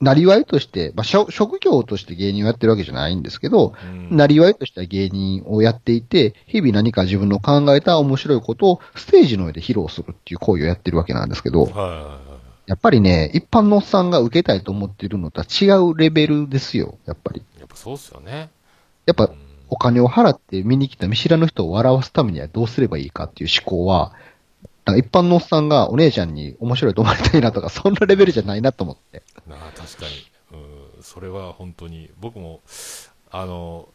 [0.00, 12.18] なりわいとして、まあ、職職業として芸人をやってるわけじゃないんですけど、うんなりわいとしては芸人をやっていて、日々何か自分の考えた面白いことをステージの上で披露するっていう行為をやってるわけなんですけど、はいはいは
[12.66, 12.70] い。
[12.70, 17.44] やっぱりね、一般のおっさんが受けたいと思ってるのとは違うレベルですよ、やっぱり。
[17.60, 18.50] やっぱそうっすよね。
[19.06, 19.30] やっぱ
[19.68, 24.12] お金を払って見に来た見知らぬ人を笑わすためにはどうすればいいかっていう思考は、
[24.84, 29.22] なんか一般のおっさんがお姉ちゃんに面白いと思われたいなとか、 そんなレベルじゃないなと思って。
[29.46, 30.58] なあ確かに、
[30.96, 32.60] うん、それは本当に僕も
[33.30, 33.88] あの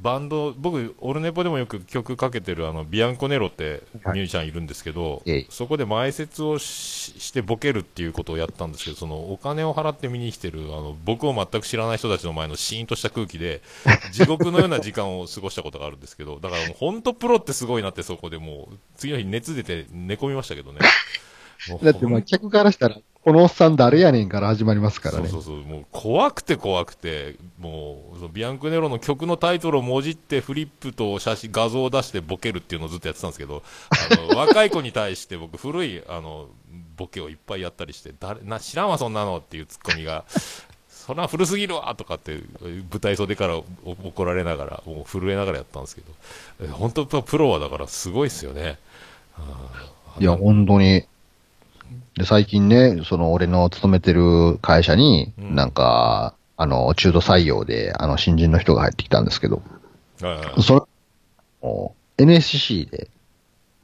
[0.00, 5.46] バンド僕オルネポでもよく曲かけてるあのビアンコネロってミュージシャンいるんですけど、ええ。
[5.50, 13.60] そこで前説をししてボケるっていうことをやったんですけどそのお金を払って見に来てるあの僕を全く知らない人たちの前のシーンとした空気で
[14.12, 20.80] 地獄のような時間を過ごしたことがあるんですけどだから本当プロってすごいなってそこでもう次の日熱出て寝込みましたけどね。
[21.82, 25.28] だってまあ客からしたら、このおっさん誰やねんから始まりますからね。
[25.28, 36.46] そうそうそう、もう怖くて怖くて、もう、ビアンクネロの曲のタイトルをもじってフリップと写真、画像を出してボケるっていうのをずっとやってたんですけど、あの 若い子に対して僕古い、あの、
[36.96, 40.24] ボケをいっぱいやったりして、誰、な、知らんわそんなのっていうツッコミが、
[40.88, 43.64] そんな古すぎるわとかって、舞台袖からお
[44.04, 46.12] 怒られながら、もう震えながらやったんですけど、
[46.62, 48.78] え本当プロはだからすごいですよね。
[50.18, 51.04] いや、本当に。
[52.18, 55.54] で、最近ね、その俺の勤めてる会社に、うん。
[55.54, 59.62] なんか、あの、中途採用で、あの、新人の人が入ってきたんですけど、
[60.60, 60.88] そ
[61.62, 63.08] の、NSC で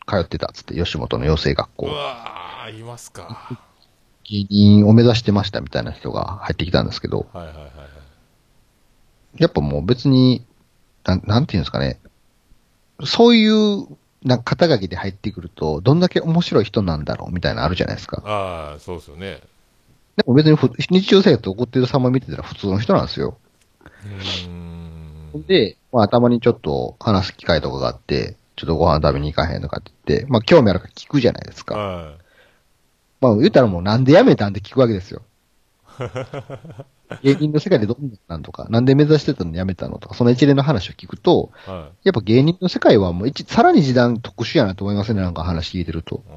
[0.09, 3.57] 通ってたっつって、吉本の養成学う校、わー、いますか。
[4.25, 7.70] 芸人を目指してましたみたいな人が入ってきたんですけど、はいはいはいはい。
[9.38, 10.44] やっぱもう別に、
[11.05, 12.01] なん、なんていうんですかね、
[13.05, 13.87] そういう、
[14.24, 18.22] なんか肩書きで入ってくると、どんだけ面白い人なんだろうみたいなのあるじゃないですか。
[18.24, 19.40] ああ、そうですよね。
[20.16, 23.37] でも別にふ日常生活で起こってる様見てたら普通の人なんですよ。
[24.04, 25.44] うーん。
[25.46, 31.76] で、まあたまにちょっと話す機会とかがあって、ちょっとご飯食べに行かへんとかって言って、まあ興味あるから聞くじゃないですか。
[31.76, 32.14] は
[33.20, 35.22] まあ言ったらもうなんで辞めたんって聞くわけですよ。
[37.22, 41.70] 芸人の世界でどんなんとか、なんで目指してたの辞めたのとか、その一連の話を聞くと、い。
[41.70, 42.09] はい。
[42.09, 46.22] やっぱ芸人の世界はもう一、さらに時短特殊やなと思いますね、なんか話聞いてると。
[46.29, 46.35] あ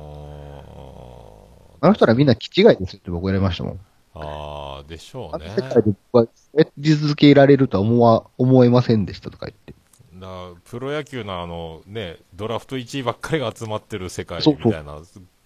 [1.79, 3.73] あの人らみんな気違いですよって僕言われましたもん。
[3.73, 3.77] ー
[4.15, 5.47] あー、でしょあうね。
[5.47, 9.73] の世界で僕はやり続けられるとは思わ、思えませんでしたとか言って。
[10.19, 10.27] だ
[10.65, 14.99] プロ野球のあの、ね、ドラフト1位ばっかりが集まってる世界そうそうみたいな、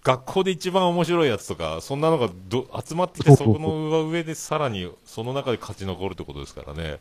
[0.04, 6.98] 学校で一番面白いやつとか、そんなのがど集まってきて、そこの上でさらにその中で勝ち残るってことですからね。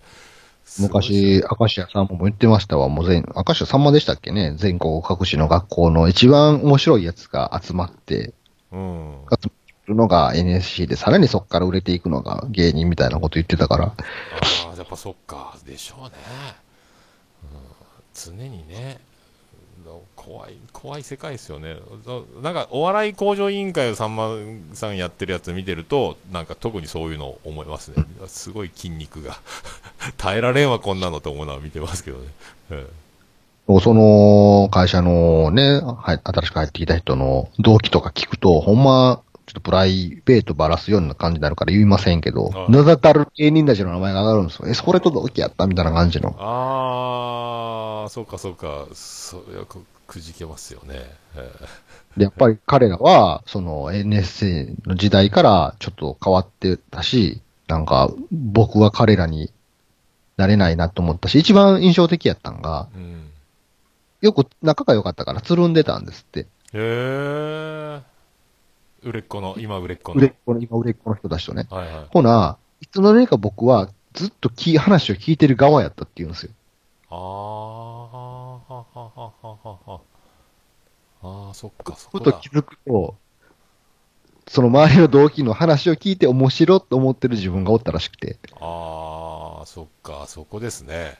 [0.80, 2.88] 昔、明石家さんまも言ってましたわ。
[2.90, 4.56] もう全、明石家さんまでしたっけね？
[4.58, 8.34] 全国各地の学校の一番面白いやつが集まって、
[8.72, 9.26] うん。
[9.30, 9.52] 集ま
[9.88, 13.86] るのが NSC で、さらにそこから売れていくのが芸人みたいなこと言ってたから。
[13.86, 13.96] あ
[14.72, 16.12] あ、やっぱそっか、でしょうね。
[17.44, 17.60] うん、
[18.14, 19.02] 常にね、
[20.15, 21.78] 怖い、怖い世界ですよね。
[22.41, 24.30] なんか、お笑い向上委員会をさんま
[24.74, 28.04] さんやってるやつ見てると、なんか特にそういうのを思いますね。
[28.28, 29.39] すごい筋肉が。
[30.17, 32.28] 耐えられんわ、こんなのと思うのは見てますけどね。
[32.70, 32.86] え
[33.80, 44.70] その会社のね、はい新しく入ってきた人の動機とか聞くと、ほんま、ちょっとプライベートばらすような感じになるから言いませんけどは、い名だたる芸人たちの名前が上がるんですよ。
[44.70, 46.34] え、それと同期やったみたいな感じの。
[46.40, 51.02] ああ、そうかそうか、それはくくじけますよね。
[51.36, 51.52] え
[52.16, 59.52] で、やっぱり彼らは、その NSC の時代からちょっと変わってたし、なんか僕は彼らに
[60.38, 63.30] なれないなと思ったし、一番印象的やったんが、えうん。
[64.22, 66.40] よく仲が良かったからつるんでたんですって。
[66.40, 68.11] へえ。
[69.04, 70.20] 売れっ子の、今売れっ子の。
[70.20, 71.68] 売れっ子の、今売れっ子の人たちとね。
[71.70, 72.06] はいはい。
[72.12, 76.52] ほな、いつの間にか僕はずっとき話を聞いてる側やったって言うんですよ。
[77.10, 80.02] ああ、はははははは。
[81.24, 82.50] ああ、そっか、そふことだ気。
[82.50, 83.16] づくと、
[84.48, 88.38] その周りの同期の話を聞いて面白いと思ってる自分がおったらしくて。
[88.60, 91.18] ああ、そっか、そこですね。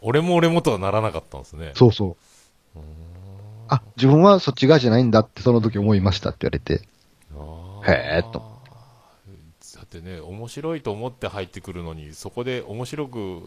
[0.00, 1.72] 俺も俺もとはならなかったんですね。
[1.74, 2.16] そうそ
[2.76, 2.78] う。
[2.78, 2.82] う
[3.68, 6.86] あ、自分はそっち側じゃないんだってその時思いましたって言われて。
[7.36, 8.54] あーへーっと
[9.76, 13.42] だってね、面白いと思って入ってくるのに、そこで面白く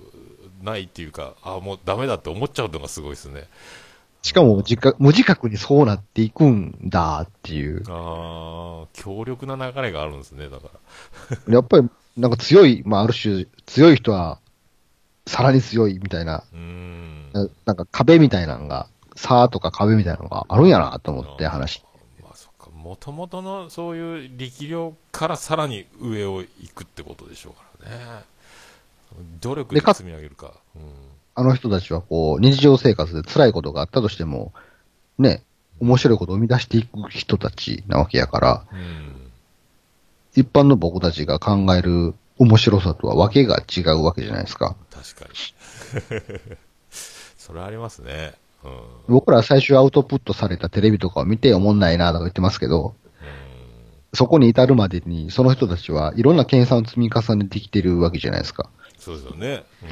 [0.62, 3.48] ないっていうか、ああ、もうダメだって思っちゃうのがすごいですね。
[4.24, 7.84] しかも自覚無自覚にそうなっていくんだっていう。
[7.88, 10.70] ああ、強力な流れがあるんですね、だか
[11.48, 11.48] ら。
[11.54, 14.40] やっぱりなんか強い、まあある種強い人は
[15.28, 17.32] さらに強いみたいな、うーん。
[17.32, 21.84] ななんか壁みたいなのが、差とか壁みたいなのがあるんやなと思って話。
[22.88, 28.24] もともとのそういう力量からさらに上を行くってことでしょうからね。
[29.42, 30.54] 努力で積み上げるか。
[30.74, 30.82] うん。
[31.36, 34.54] あの人たちはこう、日常生活で辛いことがあったとしても、
[35.20, 35.44] ね、
[35.82, 39.32] 面白いことを生み出していく人たちなわけやから、うん。
[40.38, 44.78] 一般の僕たちが考える面白さとはわけが違うわけじゃないですか。
[44.92, 46.58] 確かに。
[47.38, 48.34] それありますね。
[49.08, 52.96] 僕ら最初アウトプットされたテレビとかを見て思んないなとか言ってますけど、
[54.14, 58.70] そこに至るまでに、その人たちはいろんな計算を積み重ねてきてるわけじゃないですか。
[58.98, 59.64] そうですよね。
[59.84, 59.86] う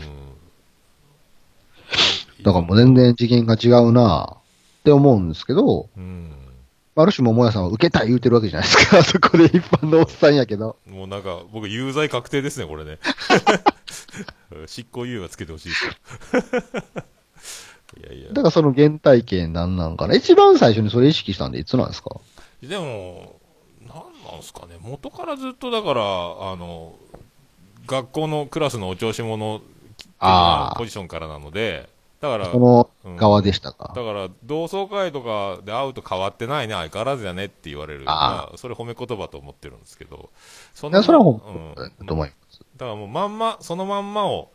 [2.41, 2.43] ん。
[2.43, 4.37] だからもう全然次元が違うな
[4.79, 6.31] って思うんですけど、うん。
[6.97, 9.03] ある種桃屋さんは受けたい言うてるわけじゃないですか。
[9.05, 10.77] そこで一般のおっさんやけど。
[10.87, 12.99] もうなんか、僕、有罪確定ですね、これね。
[14.65, 15.91] 執行猶予がつけてほしいですよ。
[18.05, 18.29] いやいや。
[18.29, 20.15] だからその原体験なんなんかな。
[20.15, 22.15] 一番最初にそれ意識したんでいつなんですか？
[22.61, 23.39] でも、
[23.87, 23.97] なん
[24.31, 26.03] なんすかね、元からずっとだから、あ
[26.55, 26.95] の、
[27.87, 31.87] 学校のクラスのお調子者っていうあーポジションからなので、
[32.21, 33.93] だから、その側でしたか？
[33.95, 38.03] だから、同窓会とかで会うと変わってないね、相変わらずやねって言われる。
[38.07, 40.29] あまあ、それ褒め言葉と思ってるんですけど、
[40.73, 42.59] そそれは本うん当だと思います。
[42.77, 44.49] だからもうまんま、そのまんまを、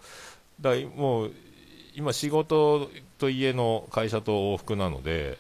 [0.61, 1.33] だもう、
[1.95, 2.91] 今仕事
[3.21, 5.39] と家の会社と往復なので、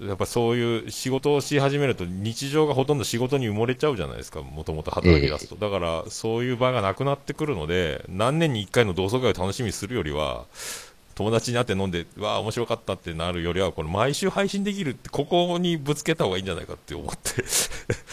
[0.00, 5.56] やっぱそういう仕事をし始めると日常がほとんど仕事に埋もれちゃうじゃないですか、もともと働き出すと。
[5.56, 10.44] だからそういう場がなくなってくるので、何年に1回の同窓会を楽しみにするよりは、
[11.14, 17.44] 友達に会って飲んで、わあ、面白かったってなるよりは、これ毎週配信できるって、ここにぶつけた方がいいんじゃないかって思ってっ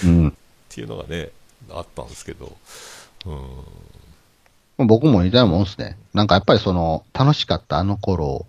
[0.05, 0.37] うん。
[0.69, 1.29] ていうのがね、
[1.71, 2.55] あったんですけど。
[3.25, 5.95] うん僕も似たようなもんですね。
[6.13, 8.47] なんかやっぱりその、楽しかったあの頃、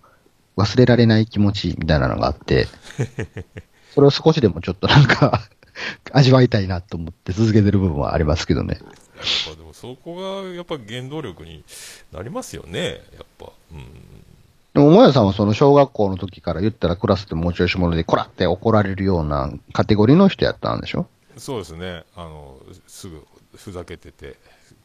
[0.55, 2.67] 忘れられない気持ちみたいなのがあって、
[3.93, 5.41] それを少しでもちょっとなんか、
[6.11, 8.79] 味わいたいなと思って続けてる部分はありますけどね。
[8.81, 11.63] やっぱでもそこがやっぱ原動力に
[12.11, 13.51] なりますよね、やっぱ。
[13.71, 13.85] うん。
[14.73, 21.07] でも、もやさんはその小学校の時から言ったらクラスでもうちょいし者で、こらって怒られるようなカテゴリーの人やったんでしょ？
[21.37, 23.25] そうですね、あの、すぐ
[23.55, 24.35] ふざけてて、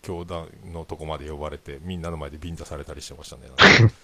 [0.02, 3.42] 教団のとこまで呼ばれて、みんなの前でビンタされたりしてましたね。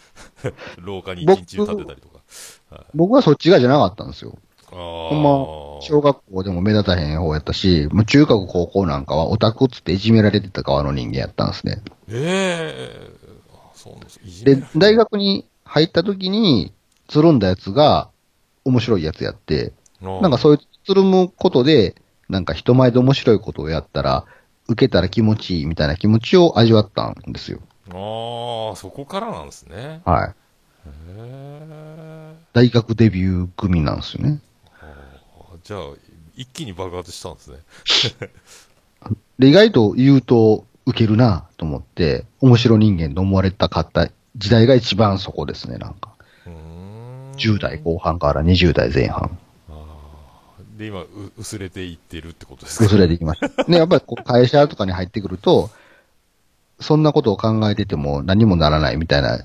[0.78, 2.84] 廊下に一日中立てたりとか。
[2.94, 4.36] 僕はそっち側じゃなかったんですよ。
[4.72, 11.82] あほんま、小学校でも目立たへん方やったし、もう中学高校なんかはオタクっつっていじめられてた側の人間やったんですね。
[12.08, 14.20] ええあそうなんです。
[14.24, 16.72] いじめで大学に入った時に、
[17.06, 18.08] つるんだやつが
[18.64, 21.94] 面白いやつやって、なんかそういうつるむことで、
[22.28, 24.24] なんか人前で面白いことをやったら、
[24.68, 27.60] 受けたら気持ちいいみたいな気持ちを味わったんですよ。
[27.90, 30.00] ああ、そこからなんですね。
[30.04, 30.28] はい。
[30.28, 30.34] へ
[30.86, 32.34] え。
[32.52, 34.40] 大学デビュー組なんですよね。
[35.64, 35.80] じゃあ、
[36.36, 37.58] 一気に爆発したんですね。
[39.38, 46.14] で、意外と言うと受けるなと思って、面白人間と思われたかった時代が一番そこですね、なんか。
[46.48, 49.38] ん10代後半から20代前半。
[50.74, 51.06] で、今、う
[51.38, 52.84] 薄れていってるってことですか？
[52.86, 53.64] 薄れていきました。
[53.70, 55.70] ね、やっぱりこう会社とかに入ってくると、
[56.80, 59.38] そんなことを考えてても何もならないみたいな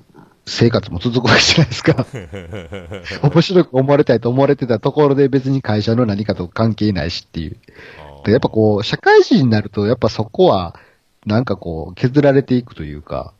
[0.48, 2.06] 生活も続くわけじゃないですか。
[3.30, 7.58] 面白く思われたいと思われてたところで別に会社の何かと関係ないしっていう。
[8.26, 10.76] でやっぱこう、社会人になると、やっぱそこは、
[11.26, 13.34] なんかこう、削られていくというか、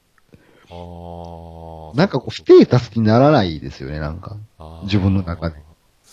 [0.70, 4.38] なんかこう、ステータスにならないですよね、なんか。
[4.84, 5.58] 自分の中で。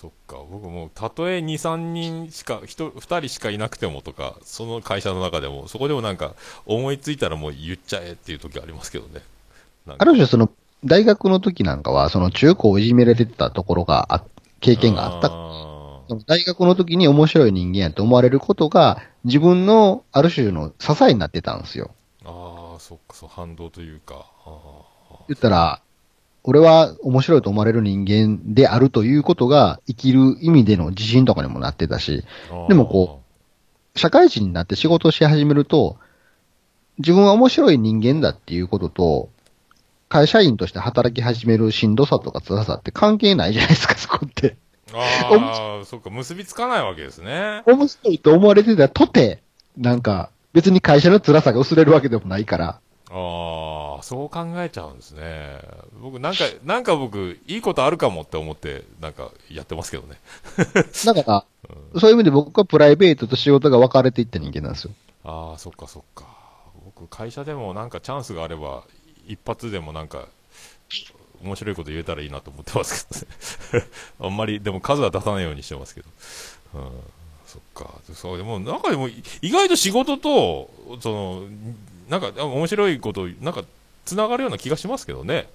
[0.07, 9.21] そっか、僕もう、たとえ2、3人しか、1、2人しかいなくてもとか、その会社の中でも、そこでもなんか、思いついたらもう言っちゃえっていう時ありますけどね。
[9.99, 10.49] ある種その、
[10.85, 14.25] 大学の時なんかは、その中高をいじめられてたところがあ、
[14.61, 16.17] 経験があった。
[16.29, 21.91] 大学の時に面白い人間やと思われることが、自分のある種の支えになってたんですよ。
[22.23, 24.27] ーあー、そっか、そう、反動というか。
[24.45, 24.83] あ
[25.27, 25.81] 言ったら、
[26.49, 33.21] 俺は面白いと思われる人間であるということが生きる意味での自信とかにもなってたし、ーでもこ
[33.97, 35.97] 社会人になって仕事をし始めると、
[36.99, 39.29] 自分は面白い人間だっていうことと、
[40.09, 44.57] 会社員として働き始めるしんどさとか辛さって関係ないじゃないですか、そこって。
[44.95, 47.63] ああ、そっか、結びつかないわけですね。
[47.67, 49.43] 面白いと思われてたとて、
[49.77, 52.81] なんか、別に会社の辛さが薄れるわけでもないから。
[53.11, 55.61] ああ、そう考えちゃうんですね。
[56.01, 60.19] 僕、なんか、なんか僕、いいことあるかもって思って、なんか、やってますけどね。
[61.05, 61.45] だから、
[62.01, 64.91] そういう意味で僕はプライベートと仕事が分かれていった人間なんですよ。
[65.25, 66.27] ああ、そっかそっか。
[66.85, 68.83] 僕、会社でもなんかチャンスがあれば、
[69.29, 70.27] 一発でもなんか、
[71.43, 73.87] 面白いこと言えたらいいなと思ってますけどね。
[74.21, 76.09] あんまり、でも数は出さないようにしてますけど。
[76.75, 76.91] うん、
[77.47, 77.95] そっか。
[78.15, 79.09] そう、でも、なんかでも、
[79.43, 81.43] 意外と仕事と、その、
[82.09, 83.65] なんか、面白いこと、なんか、
[84.05, 85.49] つながるような気がしますけどね。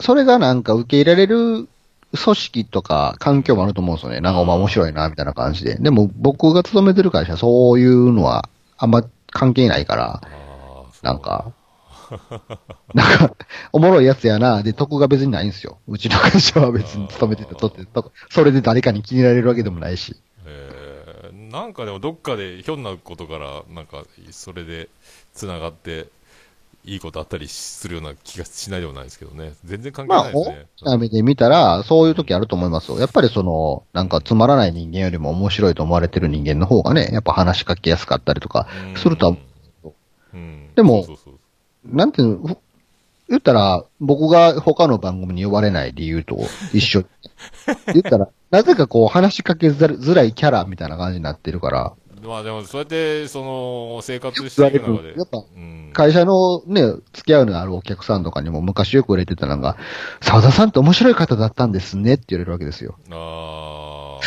[0.00, 1.68] それがなんか受け入れられる
[2.16, 4.20] 組織とか環境もあると思うんですよね。
[4.20, 5.76] なんかお前面白いな、みたいな感じで。
[5.76, 10.22] でも僕が勤めてる会社はそういうのはあんま関係ないから、
[11.02, 11.52] なんか、
[12.94, 13.36] なんか、
[13.72, 15.78] おもろいやつやな、で、得が別にないんですよ。
[15.88, 20.16] うちの会社は別に勤めててとって、とそれで誰かに気に入られるわけでもないし。
[20.46, 24.88] えー、なんかでもどっかでひょんなことから、なんか、それで
[25.34, 26.06] 繋がって、
[26.86, 29.54] いいことあったりするような気がしないでもないですけどね。
[29.64, 30.66] 全然関係ないですね。
[30.76, 32.98] きな目で見たら、そういう時あると思いますよ。
[32.98, 39.36] やっぱりその、なんかつまらない人間よりも面白いと思われてる人間の方がね、やっぱ話しかけやすかったりとか、うんするとは
[40.34, 42.58] うんでもそうそうそうなんていうの、ふ
[43.28, 46.38] 言ったら、僕が他の番組に呼ばれない理由と
[46.74, 47.04] 一緒。
[47.86, 51.92] 言ったら、なぜかこう話しかけづらいキャラみたいな感じになってるから、
[52.28, 55.14] まあでも、そうやって、その、生活していく中で。
[55.16, 59.76] やっぱうん、会社のね、付き合うのあるお客さんとかにも昔よく売れてたのが、
[60.20, 62.96] 沢田さんって面白い方だったんですねって言われるわけですよ。
[63.10, 64.20] あ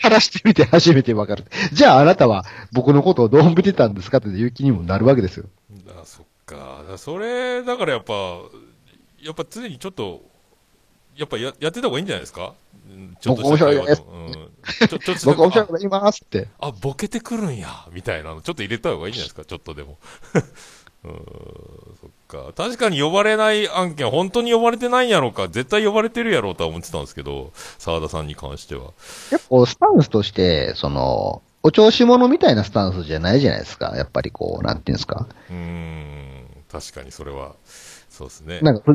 [0.00, 1.44] 話してみて初めてわかる。
[1.72, 5.46] じゃああなたは僕のことをどう見てたんですかっていう気にもなるわけですよ。
[5.72, 6.82] ーあ、そっか。
[6.98, 8.12] それ、だからやっぱ、
[9.22, 10.22] やっぱ常にちょっと、
[11.16, 12.54] やっぱややってた方がいいんじゃないですか？
[12.88, 14.88] うんちょっと僕面白いですうん。
[14.88, 16.48] ちょ、ちょっとした 僕面白いこと言いますって。
[16.60, 19.98] あ、ボケてくるんや、みたいなの、ちょっと入れた方がいいんじゃないですか、ちょっとでも。
[21.04, 21.14] うーん、
[22.00, 22.52] そっか。
[22.56, 28.92] 確かに呼ばれない案件、本当に呼ばれてないんやろうか、絶対呼ばれてるやろうとは思ってたんですけど、澤田さんに関しては。
[29.30, 33.94] 結構スタンスとして、その、お調子者みたいなスタンスじゃないじゃないですか。
[33.96, 35.26] やっぱりこう、なんていうんですか。
[35.50, 37.54] うーん、確かにそれは、
[38.14, 38.60] そうですね。
[38.60, 38.94] なんか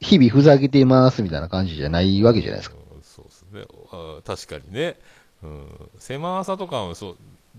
[0.00, 2.76] 日々ふざけていますみたいな感じじゃないわけじゃないですか。
[2.76, 3.64] うんそうですね。
[3.92, 4.96] あ確かにね。
[5.42, 5.68] うん。
[5.98, 7.16] 狭さとかもそう、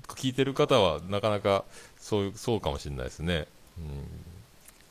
[0.08, 1.64] 聞いてる方はなかなか
[2.00, 3.48] そういう、そうかもしれないですね。
[3.78, 3.86] うん。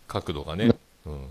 [0.07, 0.71] 角度がね。
[1.05, 1.27] うん。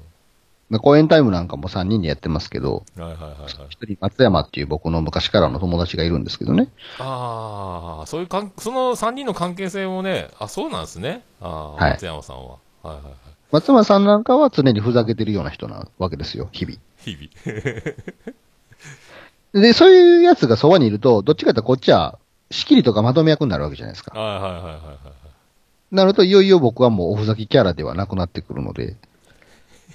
[0.69, 3.51] まあ公演タイムなんかも3人でやってますけど、はいはいはいはい。
[3.69, 6.67] 一人松山っていう僕の昔からの友達がいるんですけどね。
[6.99, 11.23] ああ、そういうかん、その3人の関係性もね、あ、そうなんですね。
[11.39, 12.51] ああ、はい松山さんは。
[12.51, 13.13] はいはいはい。
[13.53, 16.77] 松山さんなんかは常にふざけてるような人なわけですよ、日々。
[16.97, 17.93] 日々。
[19.53, 22.17] で、そういうやつがそばにいると、どっちかというとこっちは、
[22.49, 24.19] 仕切りとかまとめ役になるわけじゃないですか。
[24.19, 25.95] はいはいはいはいはい。
[25.95, 28.95] なると、いよいよ僕はもうおふざけキャラではなくなってくるので、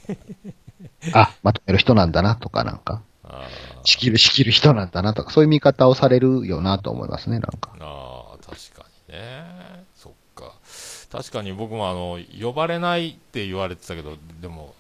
[1.12, 3.48] あ、まとめる人なんだなとかなんか、あ
[3.82, 7.72] 仕切る仕切る人なんだなとか、そういう見方をされるよなと思いますね、なんか。
[7.80, 9.77] ああ、確かにね。
[11.10, 14.74] 確かに僕もあの、呼ばれないって言われてたけど、でも、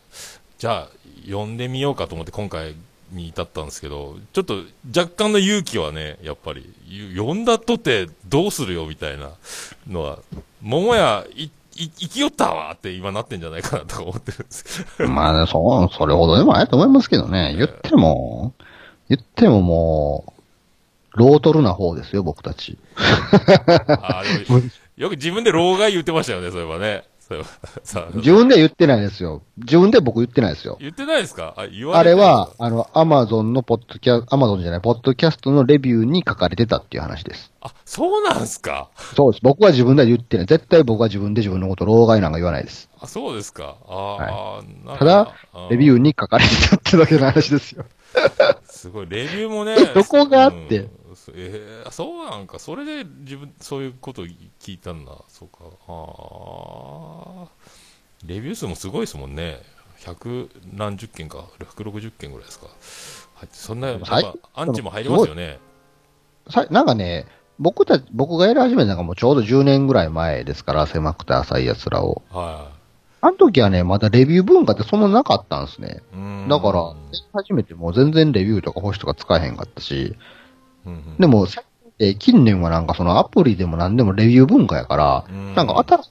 [0.58, 0.88] じゃあ、
[1.30, 2.74] 呼んでみようかと思って今回
[3.12, 4.62] に至ったんですけど、ちょっと
[4.96, 9.30] 若干の勇気はね、やっぱり、ゆ呼んだとてどうするよみたいな
[9.88, 10.18] のは、
[10.60, 14.84] 桃屋、い、い、生きよったわって今なってんじゃないかなとか思ってるんです。
[15.08, 17.54] まあ、そう、それほどでもないと思いますけどね。
[17.56, 18.52] 言っても、
[19.08, 22.78] 言ってももう、ロートルな方ですよ、僕たち。
[24.98, 27.04] よく自分で老害言ってましたよね、そういえばね。
[27.20, 27.50] そういえば
[27.84, 29.42] さ自分では言ってないですよ。
[29.58, 30.76] 自分で僕言ってないですよ。
[30.80, 31.54] 言ってないですか？
[31.56, 37.52] あ言わあれは、あの、アマゾンのポッドキャ、アマゾンじゃない、ポッドキャストのレビューに書かれてたっていう話です。
[37.60, 38.88] あ、そうなんすか？
[39.14, 39.42] そうです。
[39.44, 40.46] 僕は自分では言ってない。
[40.46, 42.88] 絶対僕は自分で自分のこと、老害なんか言わないです。
[42.98, 43.76] あ、そうですか？
[43.86, 45.34] あー、なんかただ、
[45.70, 45.98] レビューー。
[45.98, 47.84] に書かれてたってだけの話ですよ。
[48.64, 49.76] すごい、レビューもね。
[49.94, 50.90] どこがあってうん
[51.34, 55.12] えーそうなんか、それで自分、そういうこと聞いたんだ。
[55.28, 55.58] そうか。
[55.86, 57.48] あー
[58.26, 59.60] レビュー数もすごいですもんね。
[60.04, 62.66] 百何十件か、160件ぐらいですか。
[63.34, 65.58] はい、そんな、やっ最ぱ、アンチも入りますよね。
[66.50, 67.26] さなんかね、
[67.58, 72.22] 僕たち、僕がやり始めたのがもうちょうど10年ぐらい前ですから、狭くて浅い奴らを。
[72.30, 72.70] は
[73.20, 76.02] あの時はね、まだレビュー文化ってそんななかったんですね。
[76.48, 76.94] だから、
[77.34, 80.16] 初めてもう全然レビューとか星とか使えへんかったし、
[80.88, 86.10] うんうんでも、最近年はなんかそのアプリでも何でもレビュー文化やから、うんなんか新しい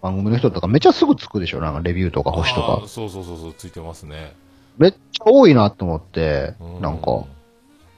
[0.00, 2.82] 番組の人とかめっちゃすぐつくでしょなんかレビューとか星とか。
[2.86, 4.34] そうそうそうそう、ついてますね。
[4.78, 7.24] めっちゃ多いなと思ってう、なんか、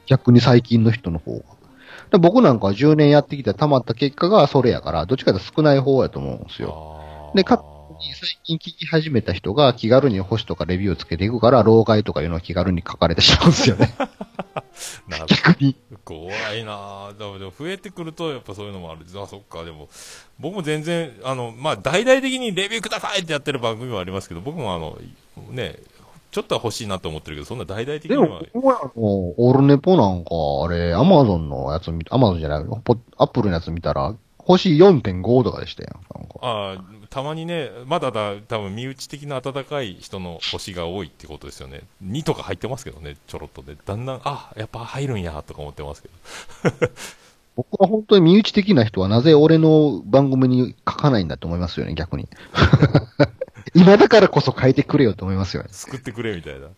[0.07, 1.43] 逆に最近の人の方が。
[2.11, 7.33] で僕なんかは10年やってきて溜まった結果がそれやから、どっちかというと少ない方やと思うんですよ。
[7.35, 7.63] でか
[8.01, 13.95] 最近聞き始めた人が気軽に星とかレビューをつけていくから、老害とかいうのを気軽に書かれてしまうんですよね。
[15.09, 15.77] なる逆に。
[16.05, 17.19] 怖いなぁ。
[17.19, 19.01] でもでも増えてくると、やっぱそういうのもある。
[19.21, 19.65] あ、そっか。
[19.65, 19.89] でも、
[20.39, 24.99] 僕も全然、あの、まあ、大々的にレビューくださいってやってる番組はありますけど、僕もあの、
[25.51, 25.77] ね、
[26.31, 28.43] ちょっとは欲しいなと思ってるけど、そんな大々的でにはも、。
[28.53, 30.31] 僕はあの、オールネポなんか、
[30.65, 36.01] あれ、アマゾンのやつ見、アマゾンじゃない、ポアップルのやつ見たら、星4.5とかでしたよ。
[36.15, 41.83] なんかああ、たまにね、まだだ、多分身内的な温かい人の星が多いってことですよね。
[42.05, 43.77] 2とか入ってますけどね、ちょろっとね。
[43.85, 46.15] だんだん、あ、やっぱ入るんや、とか思ってますけど。
[47.57, 52.29] 僕は本当に身内的な人はなぜ俺の番組に書かないんだと思いますよね、逆に。
[53.75, 55.69] 今だからこそ変えてくれよと思いますよね。
[55.71, 56.67] 救ってくれみたいな。
[56.67, 56.71] い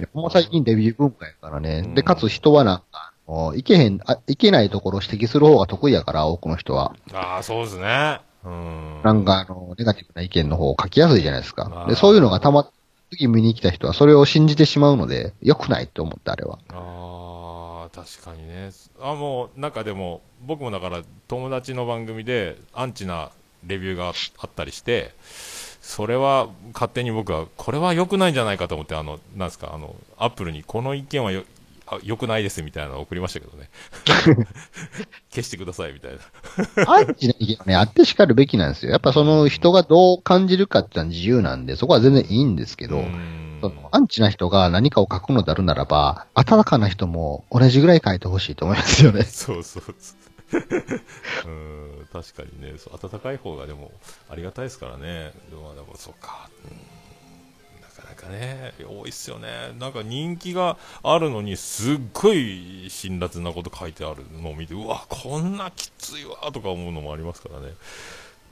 [0.00, 1.82] やもう最近デビュー文化やからね。
[1.84, 3.12] うんで、かつ人はなんか、
[3.54, 6.94] いけへん、あ、いけないところを指摘する方が得意やから、多くの人は。
[7.12, 8.20] ああ、そうですね。
[8.44, 9.00] うん。
[9.02, 11.54] なんか、あの、ネガティブな意見の方を書きやすいじゃないです。
[11.54, 12.70] かで、そういうのがたま、
[13.10, 16.58] 次見に来た人はそれを信じてしまうので、良くないって思って、あれは。
[16.70, 18.70] ああ、確かにね。
[19.00, 23.30] あ、もう、なんかでも、僕もだから、友達の番組で、アンチな
[23.66, 24.10] レビューがあ
[24.46, 25.12] ったりして、
[25.82, 31.42] それは勝手に僕は、これは良くないんじゃないかと思って、あの、なんですか、あの、アップルにこの意見はよ
[31.90, 33.68] あ良くないですみたいなのを送りましたけどね。
[35.32, 36.90] 消してくださいみたいな。
[36.92, 38.92] アンチな意見はね、あってしかるべきなんですよ。
[38.92, 49.22] やっぱその人がどう感じるかってのは自由なんで、そこは全然いいんですけど、うんそのアンチな人が何かを書くのであるならば、温かな人も同じぐらい書いてほしいと思いますよね。
[49.28, 50.60] そうそうそう。
[51.46, 53.92] うん、確かにね、そう暖かい方がでも
[54.28, 55.32] ありがたいですからね。
[55.50, 56.70] でも、でもそうか、うん、
[57.90, 59.48] なかなかね、多いっすよね。
[59.78, 67.72] なんか人気があるのに、すっごい辛辣なこと書いてあるのを見て、うわ、こんなきついわ、とか思うのもありますからね。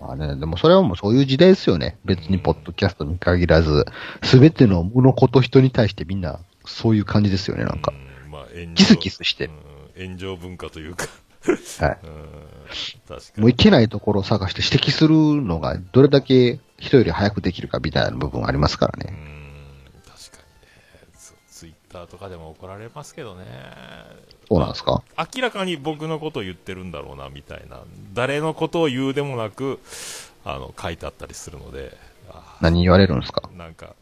[0.01, 1.99] まあね、でもそれはもうそういう時代ですよね。
[2.05, 3.87] 別にポッドキャストに限らず、
[4.25, 7.93] すべての物事人に対してみんなそういう感じですよね、なんか。
[8.27, 9.51] うん、まあ、炎キスキスして
[9.97, 11.07] 炎上文化というか、
[11.81, 11.99] はい。
[12.03, 12.19] うん、
[13.09, 13.41] 確かに。
[13.43, 19.11] もういけないところを探して指摘するのがどれだけ人より早くできるかみたいな部分ありますからね。
[19.11, 21.19] うん確かにね。
[21.19, 23.45] ツツイッターとかでも怒られますけどね。
[24.49, 25.03] そうなんですか？
[25.35, 27.81] 明らかに僕のことを言ってるんだろうなみたいな。
[28.15, 29.81] 誰のことを言うでもなく
[30.45, 31.97] あの書いてあったりするので。
[32.31, 33.49] あ何言われるんですか？
[33.57, 33.95] なんか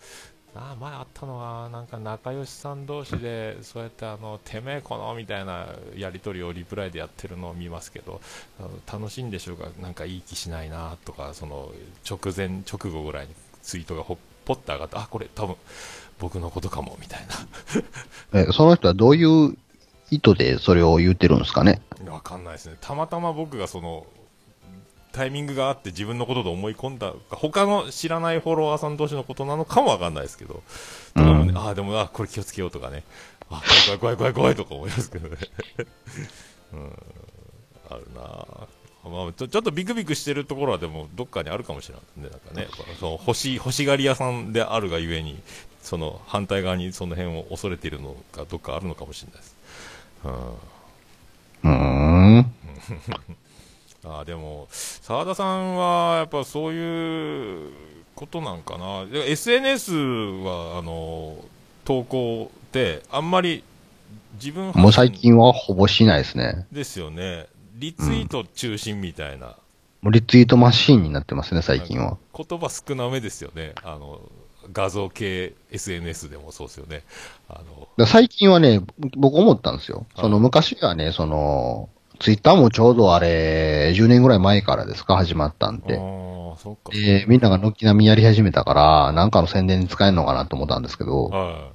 [0.58, 8.20] あ前あったのはなんか仲良しさん同士でそうやってあのてめえこのみたいなやり取りをリプライでやってるのを見ますけど
[8.90, 11.72] 楽しいんでしょうがなんかいい気しないなとかその
[12.08, 15.56] 直前直後ぐらいにツイートがほポッと上がってあこれ多分
[16.18, 17.20] 僕のことかもみたい
[18.32, 19.56] え、その人はどういう
[20.10, 21.82] 意図でそれを言ってるんですかね？
[22.04, 22.76] なわかんないですね。
[22.80, 24.06] たまたま僕がその
[25.16, 30.62] タイミングがあって自分のことと思い込んだ他の知らないフォロワーさん同士のことなのかもわかんないですけど、
[31.14, 31.56] うん。
[31.56, 33.02] ああでもあこれ気をつけようとかね。
[33.48, 35.36] あ怖い怖い怖い怖い怖いとか思いますけどね。
[36.74, 36.92] うん。
[37.88, 38.22] あるな。
[38.22, 42.28] あまあ、ちょちょっとビクビクしてるところはでもどっかにあるかもしれないね。
[42.28, 42.68] なんかね
[43.00, 45.40] その欲し欲しがり屋さんであるがゆえに
[45.80, 49.56] その反対側にその辺を恐れているのがどっかあるのかもしれないです、
[51.62, 51.70] うん。
[51.70, 52.52] うーん。
[54.06, 57.72] あーでも、澤田さんはやっぱそういう
[58.14, 61.36] ことなんかな、で SNS はあの
[61.84, 63.64] 投稿ってあんまり
[64.34, 66.66] 自分もう最近はほぼしないですね。
[66.70, 69.56] ですよね、リツイート中心みたいな、
[70.02, 72.16] もうリツイートマシーンになってますね、最近は。
[72.34, 74.20] 言葉少なめですよね、あの
[74.72, 77.02] 画像系 SNS でもそうですよね。
[77.48, 77.60] あ
[77.98, 78.82] の最近はね、
[79.16, 79.98] 僕思ったんですよ。
[79.98, 81.88] はいその昔はね、その、
[82.18, 86.00] ツイッターもちょうどあれ、10年ぐらい前からですか、始まったんあで。
[86.92, 91.70] で、みんなが軒並みやり始めたから、なんかの宣伝に使えるのかなと思ったんですけど、は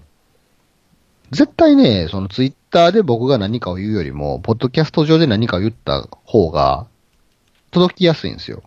[1.31, 6.87] 絶対ね、そのツイッターで僕が何かを言うよりも、ポッドキャスト上で何かを言った方が、
[7.71, 8.63] 届きやすいんですよ。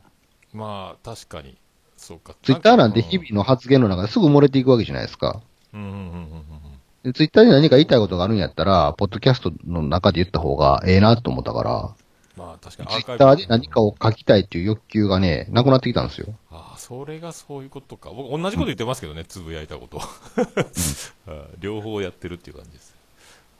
[0.55, 1.57] い、まあ確かに、
[1.97, 5.43] そうか、ツイッターなんてか日々の発言の中ですぐ漏れていくわけじゃないですか。
[5.75, 6.64] うんうんうんうんうん
[7.05, 11.95] でツイッターで何か言いたいことがあるんやったら、ポッドキャストの中で言った方がええなと思ったから、
[12.37, 16.35] まあ確かにツイッターで何かを書きたいっていう欲求がね、なくなってきたんですよ。
[16.51, 18.11] ああ、それがそういうことか。
[18.11, 20.01] 僕、同じこと言ってますけどね、つぶやいたこと。
[21.29, 22.95] あ両方やってるっていう感じです。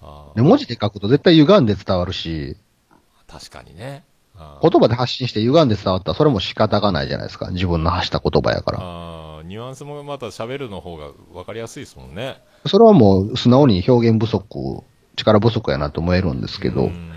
[0.01, 2.57] ああで、文字で書くと絶対歪んで伝わるし、
[3.29, 4.05] 確かにね。
[4.63, 7.51] 言葉で発信して歪んで伝わったらそれも仕方がないじゃないですか。
[7.51, 8.79] 自分の発した言葉やから。
[8.81, 12.43] ああニュアンスもまた喋るの方が分かりやすいですもんね。
[12.67, 14.83] それはもう素直に表現不足、
[15.17, 17.11] 力不足やなと思えるんですけど、うん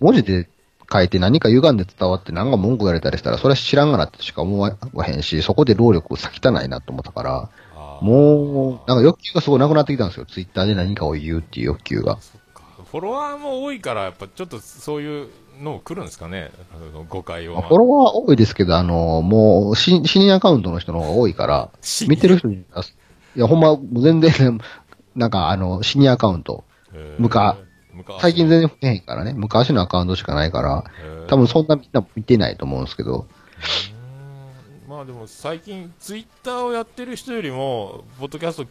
[0.00, 0.48] 文字で
[0.90, 4.76] 書いて何か歪んで伝わって何か文句言われたりしたら、それは知らんがなってしか思わ
[5.06, 7.50] へんし、そこで労力割きたないなと思ったから、
[8.00, 10.26] もう、なんか欲求がすごいなくなってきたんですよ。
[10.26, 12.16] ツイッターで何かを言うっていう欲求が。
[12.90, 15.28] フォロワーも多いから、やっぱちょっとそういう
[15.60, 16.50] の来るんですかね、
[17.08, 17.54] 誤解を。
[17.54, 21.70] まあフォロワー多いですけど、あの、もう、し死にアカウントの人の方が多いから、
[22.08, 22.82] 見てる人に、あ
[23.36, 24.60] いや、ほんま、全然、
[25.14, 26.64] なんか、あの、シニアアカウント。
[27.18, 27.56] 昔。
[28.20, 29.32] 最近全然増えへんからね。
[29.34, 31.26] 昔のアカウントしかないから、えー。
[31.26, 33.26] 多分そんなみんな見てないと思うんですけど、
[34.88, 38.66] まあでも最近、ツイッターをやってる人よりも、ポッドキャスト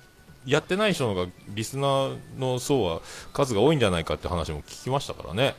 [0.45, 3.01] やってない人の方が、リスナーの層は
[3.33, 5.55] 数が多いんじゃないかって話も聞きましたからね、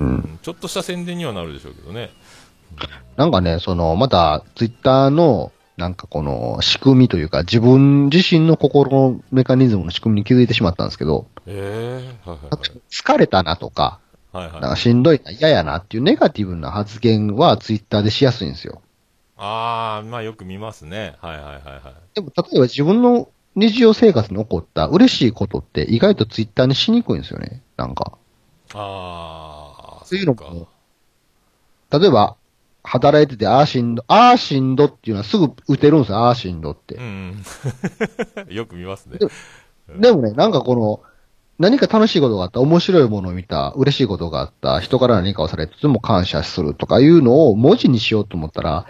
[0.00, 0.38] うん。
[0.42, 2.10] ちょっとした宣伝にはなるでしょうけどね。
[3.16, 14.00] なんかね、その、また、ツイッターのなんかこの仕組みというか、自分自身の心のメカニズムの仕組みに気づいてしまったんですけど、ええはいはい疲れたなとか、
[14.32, 14.44] はい。
[14.44, 14.62] はいはい。
[14.62, 18.82] なんかしんどいな、嫌やなっていうネガティブな発言はツイッターでしやすいんですよ。
[19.36, 21.16] ああ、まあよく見ますね。
[21.20, 21.94] はいはいはいはい。
[22.14, 27.62] でも、例えば自分の日常生活に起こった嬉しいことって意外とツイッターにしにくいんですよね。
[27.76, 28.12] なんか。
[28.74, 30.68] ああ、そういうのも、
[31.90, 32.36] 例えば、
[32.84, 37.00] 働いてて、あーしんど、あーしんどっていうのはすぐ打てるんですよ、あーしんどってう。
[37.00, 37.42] ん。
[38.48, 39.18] よく見ますね。
[39.98, 41.00] でもね、なんかこの、
[41.58, 48.86] 何か楽しいことがあった、面白いものを見た、嬉しいことがあった、人から何かをされてても感謝するとかいうのを文字にしようと思ったら、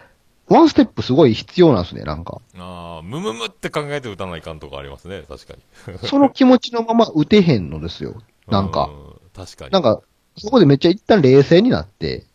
[0.48, 2.40] ワンステップすごい必要なんですね、なんか。
[2.58, 5.22] ああ、ムムムって考えて打たないかんとかありますね。
[5.28, 5.54] 確か
[5.92, 5.98] に。
[6.08, 8.16] その気持ちのまま打てへんのですよ。
[8.48, 8.90] なんか。
[8.92, 9.20] う。
[9.34, 9.70] 確かに。
[9.70, 10.00] なんか、
[10.36, 12.26] そこでめっちゃ一旦冷静になって、うん。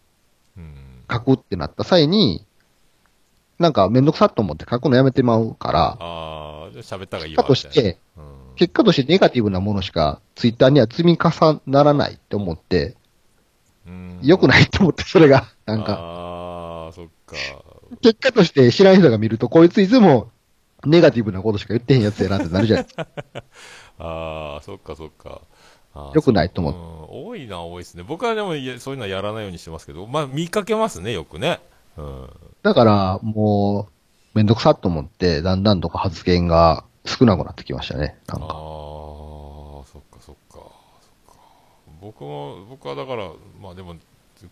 [1.12, 2.46] 書くってなった際に、
[3.60, 7.48] なんかめんどくさっと思って書くのやめてまうから、ああ、喋った方がいい結果わ。
[7.48, 8.24] として、みたいな、
[8.56, 12.96] 結果としてネガティブなものしかツイッターには積み重ならないって思って、
[13.88, 14.20] うん。
[14.22, 15.48] 良くいないと思って、それが。
[15.66, 17.36] なんか、ああ、そっか。
[18.02, 20.32] 結果として知らん人が見ると、こいついつも
[20.86, 23.08] ネガティブなことしか言ってへんやつやなってなるじゃないですか。
[24.00, 25.42] ああ、そっかそっか。
[26.14, 28.04] 良くないと思ううん多いな、多いですね。
[28.04, 31.60] 僕はでもそういうのはやらないようにしてますけど、まあ見かけますね、よくね。
[31.98, 32.30] うん。
[32.62, 38.18] だから、もう、めんどくさっと思って、だんだんとか発言が少なくなってきましたね。
[38.28, 38.54] なんああ、か。
[38.54, 40.36] そっかそっか。
[40.52, 41.42] そっか。
[42.02, 43.96] 僕も、僕はだから、まあでも、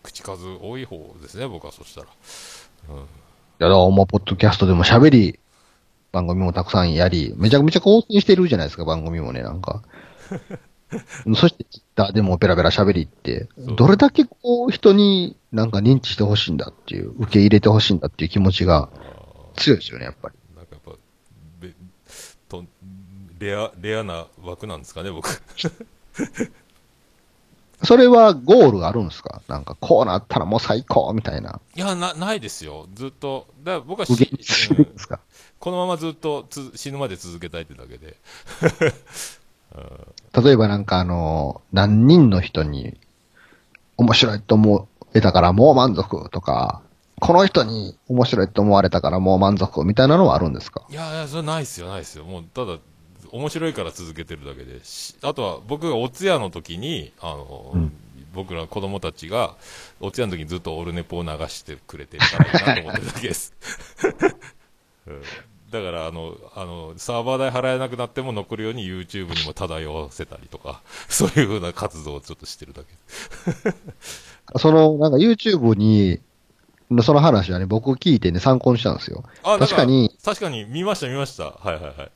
[0.02, 2.06] 口数多い方ですね、僕はそしたら。
[2.90, 2.96] うん。
[2.96, 5.38] いや、だからもう、ポッドキャストでも喋り、
[6.10, 9.82] 番組もたくさんやり、めちゃめちゃ更新してるじゃないですか、番組もね、なんか。
[11.36, 18.88] そして、ツイッターでもペラペラ喋りって、どれだけこう、人になんか認知してほしいんだっていう、受け入れてほしいんだっていう気持ちが
[19.56, 20.34] 強いですよね、やっぱり。
[20.56, 20.92] なんかやっぱ、
[21.60, 21.74] べ
[22.48, 22.64] と
[23.38, 25.28] レア、レアな枠なんですかね、僕。
[27.84, 29.40] それはゴールがあるんですか？
[29.46, 31.60] なんか、こうなったらもう最高みたいな。
[31.76, 32.88] いや、な、ないですよ。
[32.94, 33.46] ずっと。
[33.62, 35.20] だから僕は無し限にすうんるんですか、
[35.60, 38.16] このままずっとつ死ぬまで続けたいってだけで。
[40.44, 42.96] 例えばなんかあの、何人の人に
[43.96, 46.82] 面白いと思えたからもう満足とか、
[47.20, 50.86] この人に面白いと思われたからもう満足みたいなのはあるんですか？
[50.88, 52.24] いやいや、それないっすよ、ないっすよ。
[52.24, 52.78] もう、ただ、
[53.32, 54.82] 面白いから続けてるだけで。
[54.84, 57.92] しあとは、僕がお通夜の時に、あの、うん
[58.34, 59.56] 僕ら子供たちが、
[60.00, 63.54] お通夜の時にずっとオルネポを流してくれてるからいいなと思ってるだけです。
[65.06, 65.22] う ん
[65.70, 73.74] だから、あの、あの、サーバー代払えなくなっても残るように YouTube にも漂わせたりとか、 そういうふうな活動をちょっとしてるだけ。
[74.58, 76.20] その、なんか YouTube に、
[77.02, 79.24] その話はね、僕聞いてね、参考にしたんですよ。
[79.42, 81.44] 確かに、確かに見ました見ました。
[81.44, 82.10] はいはいはい。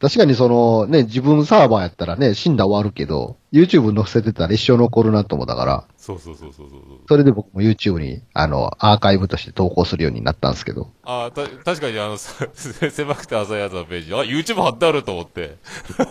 [0.00, 6.80] 確かにそのね、自分サーバーやったらね、死んだら終わるけど、YouTube 載せてたら一生残るなと思ったから、そうそうそうそうそう。
[7.06, 15.56] それで僕も YouTube に、あの、アーカイブとして投稿するようになったんですけど、あた、確かにあの、さ 狭くて浅いやつのページ、あ、YouTube 貼ってあると思って。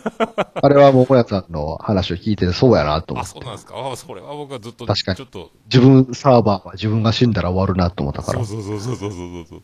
[0.61, 3.73] あれはもう、もやさんの話を聞いててそうやなと思あ、ってそうなんですか。
[3.75, 8.61] あ、それは僕はずっと、確かにちょっと、自分サーバーは自分が死んだら終わるなと思ったからそう。
[8.61, 9.61] そうそうそうそうそうそう。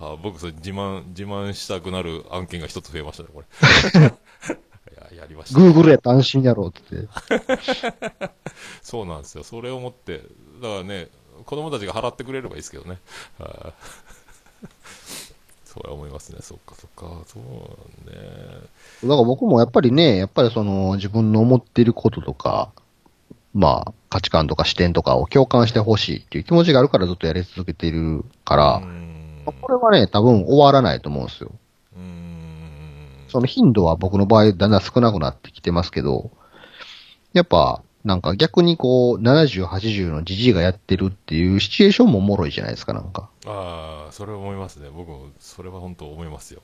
[0.00, 3.46] あ、僕それ自慢、自慢したくなる案件が一つ増えましたね、これ。
[5.12, 5.60] いや、やりました。
[5.60, 7.08] Google やったら安心やろうって。
[8.82, 9.44] そうなんですよ。
[9.44, 10.18] それを思って、
[10.62, 11.08] だからね、
[11.44, 12.98] 子供たちが払ってくれればいいですけどね。
[13.38, 13.72] はい
[15.64, 16.38] そうは思いますね。
[16.40, 17.22] そっかそっか。
[17.26, 18.16] そうね。
[19.04, 22.72] だから僕もやっぱりね、やっぱりその自分の思っていることとか、
[23.54, 29.07] まあ価値観とか視点とかを共感してほしいっていう気持ちがあるからずっとやり続けているからうー、ん
[29.52, 31.52] これはね、多分終わらないと思うんですよ。
[33.28, 36.30] その頻度は僕の場合だんだん少なくなってきてますけど、
[37.34, 43.28] やっぱなんか逆にこう70、80のじじいがやってるっていうシチュエーションもおもろいじゃないですか、なんか。
[43.44, 44.88] ああ、それは思いますね。
[44.90, 46.60] 僕も、それは本当思いますよ。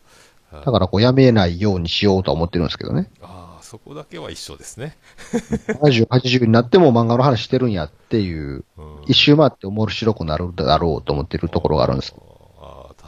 [0.50, 3.10] はいだからこうやめないようにしようとは思ってるんですけどね。
[3.20, 4.96] ああ、そこだけは一緒ですね。
[5.82, 9.02] 70、80になっても漫画の話してるんやっていう、うん。
[9.06, 12.14] 一周回って面白くなるだろうと思ってるところがあるんです。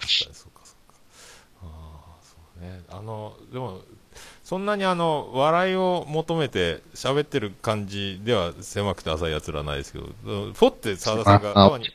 [0.00, 0.98] 確かにそうか、そうか。
[1.62, 2.82] ああ、そうね。
[2.88, 3.80] あの、でも、
[4.44, 11.90] そんなにあの、笑いを求めて喋ってる感じでは狭くて浅い奴らはないですけど、うんふって沢田さんが、ああたまに、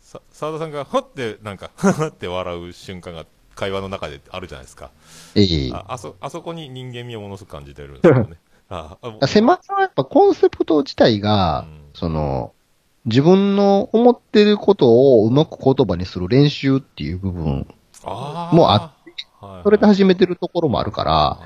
[0.00, 3.24] さ沢田さんがふってなんか、ふふって笑う瞬間が
[3.54, 4.90] 会話の中であるじゃないですか。
[5.34, 8.36] ええああそ、あそこに人間味をものすごく感じてるんですよね。
[8.68, 12.52] あ あ、あ狭さはやっぱコンセプト自体が、うんその、
[13.06, 17.66] 自分の思ってることをうまく言葉にする練習っていう部分
[18.04, 18.92] あもうあ
[19.40, 21.38] はいそれで始めてるところもあるから、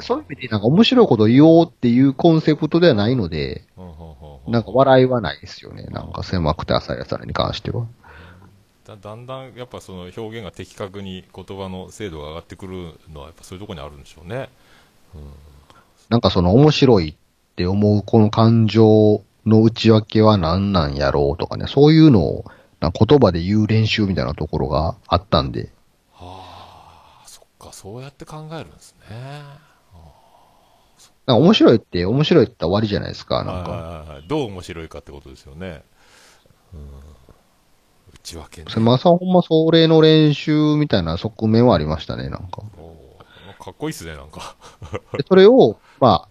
[0.00, 3.64] そういう意味でなんか面白いことを言おうっていうコンセプトではないので、
[4.46, 5.84] なんか笑いはないですよね。
[5.84, 7.86] なんか狭くて浅いやつらに関しては。
[8.84, 14.50] だだんだんやっぱその表現が的確に言葉の精度が上がってくるのはやっぱそういうところにあるんでしょうね。
[16.10, 22.44] なんかその面白いって思うこの感情の内訳は何なんやろうとかね、そういうのを
[22.80, 25.70] 言葉で言う練習みたいなところがあったんで、
[26.12, 29.42] はあ、そっか、そうやって考えるんですね。
[31.26, 33.70] なんか面白いって面白いって言ったら終わりじゃないですか、なんか。
[33.70, 35.82] はいはいはいはい、どう面白いかってことですよね。
[36.74, 36.88] うん、
[38.14, 38.66] 内訳ね。
[38.80, 42.62] まさほんまそれの練習みたいな側面はありましたね、なんか。
[43.58, 44.56] かっこいいっすね、なんか。
[45.16, 46.28] でそれを、まあ、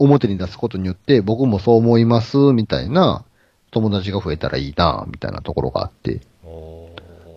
[0.00, 3.24] 表に出すことによって、僕もそう思います、みたいな
[3.70, 6.20] 友達が増えたらいいな、みたいなところがあって。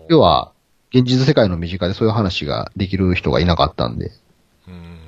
[0.08, 0.52] 要は、
[0.90, 4.06] 現実世界の身近でそういう話ができる人がいなかったんで。
[4.06, 4.98] うーん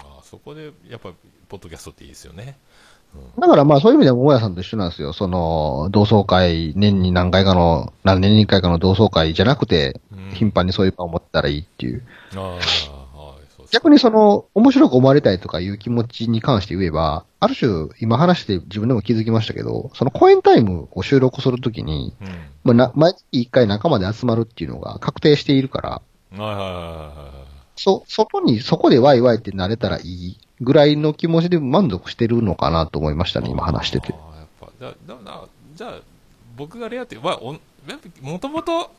[0.00, 1.12] あそこでやっぱ
[1.48, 2.56] ポッドキャストっていいですよね。
[3.38, 5.12] だからまあそういう意味では桃屋さんと一緒なんですよ。
[5.12, 11.96] その、同窓会、年に何回かの、何年に一回かの同窓会じゃなくて、うん頻繁にそういう場を持ったらいいっていう。
[11.96, 12.90] うです
[13.72, 22.28] 逆にその、面白く思われたいとかいう気持ちに関して言えば、ある種、今話して自分でも気づきましたけど、そのコエンタイムを収録するときに、うん。
[22.64, 26.02] まあな、毎月一回仲間で集まるっていうのが確定しているから、は
[26.38, 27.30] いはいはいは
[27.76, 33.44] そ、外に、そこでワイワイってなれたらいいぐらいの気持ちで満足してるのかなと思いましたい。
[33.44, 34.12] ね、今話してて。
[34.12, 35.44] ああやっぱ、だ、だ、な、
[35.74, 36.00] じゃあ、
[36.56, 37.56] 僕がレアって、まあ、お
[38.20, 38.90] もともと、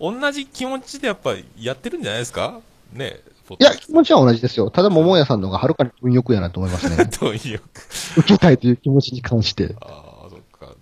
[0.00, 2.60] 同じ気持ちでやっぱやってるんじゃないですか？
[2.92, 3.20] ね
[3.58, 4.70] いや、気持ちは同じですよ。
[4.70, 7.04] ただ、桃屋さんの方がはるかに運欲やなと思いますね。
[7.20, 7.60] どういう、
[8.16, 9.74] 受けたいという気持ちに関して。
[9.80, 10.74] ああ、そっか。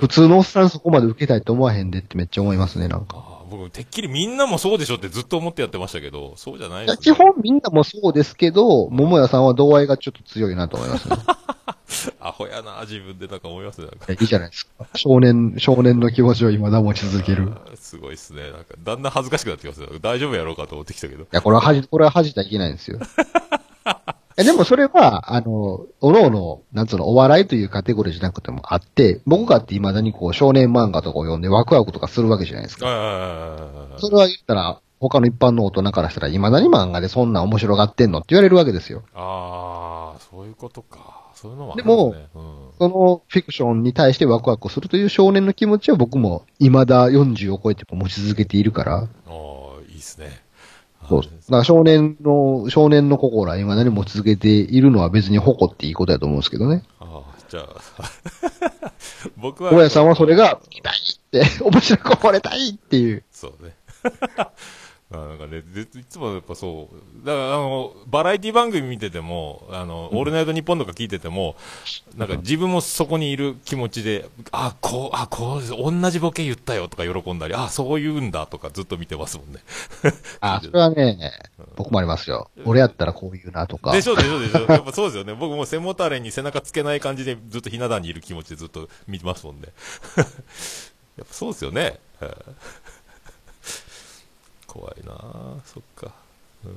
[0.00, 3.31] 普通のおっさんそこまで受けたいと思わへんでってめっちゃ思いますね、なんか。
[3.56, 11.16] 僕、てっきりみんなもそうでしょってずっと思ってやってましたけど、そうじゃないです基本みんなもそうですけど、桃屋さんは度合いがちょっと強いなと思いますね。
[12.20, 13.86] アホやな、自分でなんか思いますね。
[13.86, 14.86] いやいいじゃないですか。
[14.94, 17.52] 少年、少年の気持ちを未だ持ち続ける。
[17.74, 18.50] すごいっすね。
[18.50, 19.90] なんか、だんだん恥ずかしくなってきますよ。
[20.00, 21.26] 大丈夫やろうかと思ってきたけど。
[21.30, 22.98] や、これは恥じ、これは恥じちゃいけないんですよ。
[24.38, 32.86] いやでもそれは、あの、おのおの、なんつうの、お笑いというカテゴリーじゃなくてもあって、僕がって未だにこう、少年漫画とかを読んでワクワクとかするわけじゃないですか。
[32.88, 39.02] あそれは言ったら、他の一般の大人からしたら、未だに漫画でそんな面白がってんのって言われるわけですよ。
[39.14, 41.32] あー、そういうことか。
[41.34, 42.14] そういうのもあでも。
[42.34, 42.52] うん。
[42.78, 50.41] そのフィクションに対してワクワクするという少年の気持ちは僕も未だ40を超えても持ち続けているから、あー、いいっすね。
[51.12, 51.22] そう。
[51.22, 56.84] だから少年の、少年の心は未だに持ち続けているのは別に誇っていいことだと思うんですけどね。
[57.00, 58.10] あーじゃあ、
[59.36, 59.72] 僕は。
[59.72, 63.24] 大家さんはそれが、見たいって、面白く思われたいっていう。
[63.30, 63.74] そうね。
[65.12, 71.54] あなんかね、でいつもやっぱそう、だからあの、バラエティ番組見てても、あの、オールナイトニッポンとか聞いてても、
[72.16, 79.60] なんか自分もそこにいる気持ちで、あ、こう、あ、こう、同じボケ言ったよとか喜んだり、あ、そう言うんだとかずっと見てますもんね。
[80.40, 81.30] あ、 それはね、
[81.76, 82.50] 僕もありますよ。
[82.64, 83.92] 俺やったらこう言うなとか。
[83.92, 85.34] でしょでしょでしょやっぱそうですよね。
[85.34, 89.68] 僕も背もたれに背中つけない感じでずっとひな壇にいる気持ちでずっと見てますもんね。
[91.18, 91.98] やっぱそうですよね。
[94.80, 96.12] はい怖いなあそっか。
[96.64, 96.76] うん、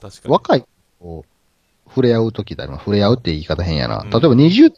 [0.00, 0.32] 確かに。
[0.32, 0.66] 若い子
[1.00, 1.24] と
[1.88, 2.84] 触れ合うときってあります。
[2.84, 4.00] 触れ合うって言い方変やな。
[4.00, 4.72] うん例えば20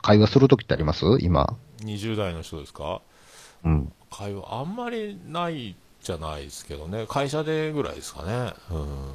[0.00, 1.04] 会話するときってあります？
[1.20, 1.56] 今。
[1.80, 3.00] 20代の人ですか？
[3.64, 3.92] うん。
[4.10, 7.06] 会話あんまりないじゃないですけどね。
[7.08, 8.52] 会社でぐらいですかね。
[8.70, 9.14] うん。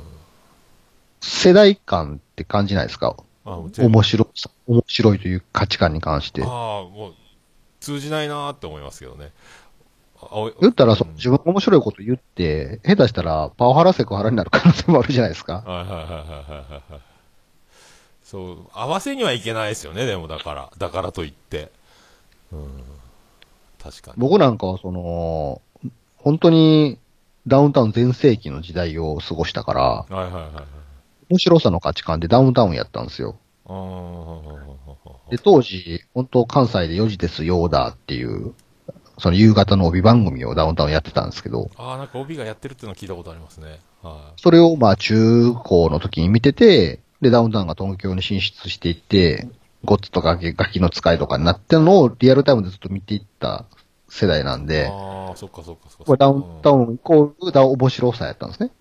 [1.21, 3.15] 世代間って感じないですか？
[3.43, 6.45] 面白さ、面白いという価値観に関してあ。
[6.45, 7.13] あ、もう
[7.79, 9.31] 通じないなーって思いますけどね。
[10.61, 15.61] 言ったら、そうん自分が面白いこと言って、下手したらパワハラセクハラになる可能性もあるじゃないですか。
[15.61, 17.01] はいはいはいはいはいはい。
[18.23, 20.69] そう、合わせにはいけないですよね、でもだから。
[20.77, 21.71] だからといって。
[22.51, 22.83] うん。
[23.81, 24.15] 確かに。
[24.17, 25.61] 僕なんかはその、
[26.17, 26.97] 本当に
[27.45, 30.63] ダウンタウン全盛期の時代を過ごしたから、はいはいはいはい。
[31.29, 33.37] 面白さの価値観でダウンタウンやったんですよ。
[33.65, 38.53] あーで、当時、本当関西で4時ですよーだっていう、
[39.19, 43.79] その夕方の帯番組をダウンタウンやってたんですけど、あー、なんか帯がやってるっていうの聞いたことありますね。
[44.03, 49.47] はそれをまあ中高の時に見てて、で、ダウンタウンが東京に進出していって、
[49.85, 53.65] ゴッツとかガキの使いとかになってるのをリアルタイムでずっと見ていった
[54.09, 54.67] 世代なんい。
[54.67, 56.03] で、ああ、そっかそっかそっか。
[56.05, 56.73] これダウンタン。
[56.85, 58.71] ウンイコールダウン面白さやったんですね。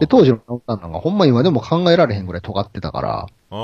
[0.00, 3.54] で、当時のダウンタウンなんかほんま今でも考えられへんぐらい尖ってたから、あ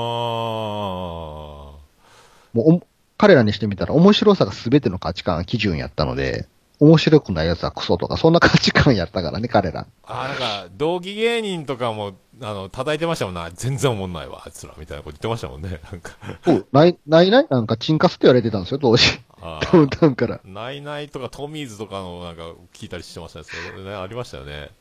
[2.53, 2.81] もうお
[3.17, 6.47] 彼らにしてみたら面白さが全ての価値観基準やったので、
[6.79, 9.87] 面白くないやつはクソとか、そんな価値観やったからね、彼ら。
[10.03, 13.49] ああ、なんか、同期芸人とかも、あの、叩いてましたもんな。
[13.51, 15.79] 全然思んないわ、あいつら、みたいなこと言ってましたもんね。
[15.89, 16.11] なんか、
[16.43, 17.47] そう、ない、ないない？
[17.49, 19.05] なんかチンカスって言われてたんですよ、当時。
[19.41, 20.41] あダウンタウンから。
[20.43, 22.41] ナイナイとかトミーズとかのなんか
[22.73, 23.45] 聞いたりしてましたね。
[23.45, 24.71] それね、ありましたよね。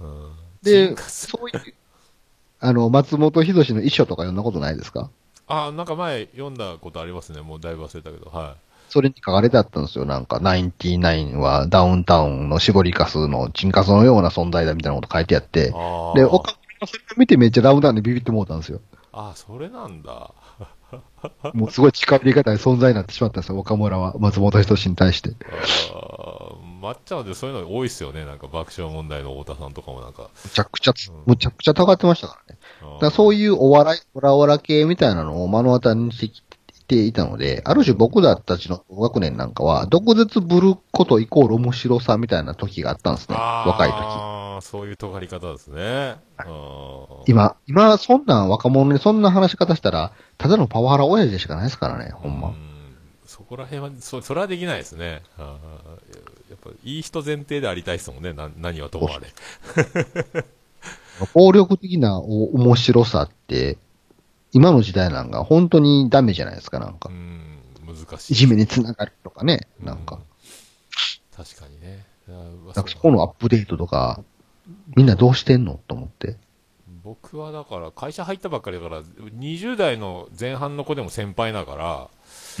[0.00, 0.32] うん。
[0.62, 1.74] でそういう、
[2.58, 5.08] あの、松本人志の遺書とか読んだことないですか？
[5.48, 7.40] あ、なんか前読んだことありますね。
[7.40, 8.56] もうだいぶ忘れたけど、は
[8.88, 10.04] それに書かれてあったんですよ。
[10.04, 16.18] なんか、ナインティナインはダウンタウンの絞りかすのチンカスのような存在だみたいなこと書いてあってい。、ああ。
[16.18, 18.80] で、岡村がそれを見てめっちゃダウンタウンでビビってもうたんですよ。
[19.12, 20.32] あ、それなんだ。
[21.52, 24.14] もうすごい近寄り方で存在になってしまったんですよ、岡村は。
[24.18, 25.30] 松本人志に対して。
[25.92, 28.24] あー抹茶のでそういうの多いっすよね。
[28.24, 30.30] なんか爆笑問題の太田さんとかもなんか。
[30.44, 32.57] むちゃくちゃつうん、むちゃくちゃ高ってましたからね。
[33.00, 36.42] だそういうお笑い、オラオラ系みたいなのを目の当たりにしてき
[36.88, 43.36] ていたので、ある種僕たちの同学年なんかは、毒舌ぶることイコール面白さみたいな時があったんですね。
[43.36, 43.94] 若い時。
[43.94, 46.16] ああ、そういう尖り方ですね。
[47.26, 52.52] 今、今、そんなん若者にそんな話し方したら、ただのパワハラ親父でしかないですからね、ほんまう。
[53.26, 55.22] そこら辺は、そ、それはできないですね。
[55.36, 55.44] あー
[56.50, 58.32] やっぱ、いい人前提でありたいですもんね。
[58.32, 60.44] な、何はともあれ。
[61.34, 63.78] 暴力的なお面白さって、
[64.52, 67.12] 今の時代なんか本当にダメじゃないですか、なんかう。
[67.12, 68.32] ん、難しい。
[68.32, 71.44] いじめにつながるとかね、なんかうん。。
[71.44, 72.04] 確かにね。
[72.28, 74.22] なんかそこのアップデートとか、
[74.96, 76.36] みんなどうしてんのと思って。
[77.02, 82.08] 僕はだから、会社入ったばっかりだから、20代の前半の子でも先輩だから、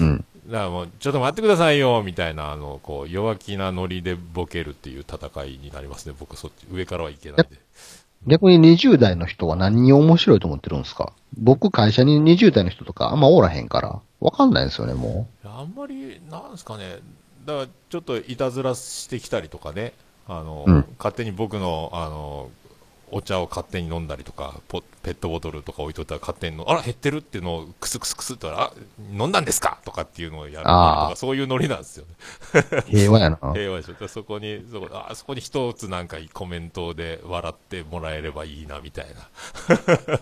[0.00, 0.24] うん。
[0.46, 6.14] だからもう、ちょっと待ってくださいよ、みたいな、あの、こう、弱気なノリでボケるっていう戦いになりますね。
[6.18, 7.58] 僕、そっち、上からはいけないんで。
[8.26, 11.12] 逆に20代の人は何を面白いと思ってるんですか？
[11.36, 16.98] 僕会社に20代の人とかあんまおらへんから、わかんないですよね、もあんまり、なんですかね、
[17.46, 19.92] だからちょっといたずらしてきたりとかね、
[20.26, 20.84] あの、うん。
[20.98, 22.50] 勝手に僕の、あの、
[23.10, 28.72] お茶を勝手に飲んだりとか、ポペットボトルとか置いといたら勝手にの、あら、減ってるっていうのをクスクスクスってあ、
[29.12, 29.78] 飲んだんですか？
[29.84, 32.64] とかっていうのをやるとあか、そういうノリなんですよね。
[32.88, 32.90] う。
[32.90, 33.38] 平和やな。
[33.54, 34.08] 平和でしょ。
[34.08, 39.28] そこに、そこあそこに一つなんかコメントで笑ってもらえればいいな、みたいな。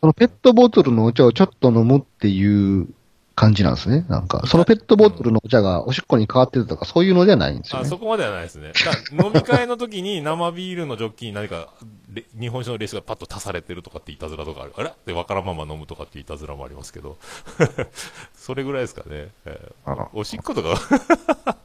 [0.00, 2.88] そのペットボトルのお茶をちょっと飲むっていう
[3.36, 4.06] 感じなんですね。
[4.08, 7.88] なんか、そのペットボトルのお茶がおしっこに変わってるとか、そういうのではないんですよあ、ね。
[7.88, 8.72] そこまではないですね。
[9.12, 11.68] 飲み会の時に生ビールのジョッキに何か
[12.12, 14.72] レ日本酒のレースがパッと足されてるとかっていたずらとかある。
[14.78, 14.92] あれ？
[15.04, 17.18] で、わからんまま飲むとかっていたずらもありますけど。
[18.34, 19.28] それぐらいですかね。
[19.44, 20.80] えーおしっことか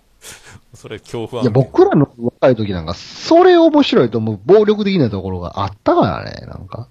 [0.74, 6.88] それ恐怖いや、僕らの若い時なんか、それ面白いと思う暴力的なところがあったからね、なんか。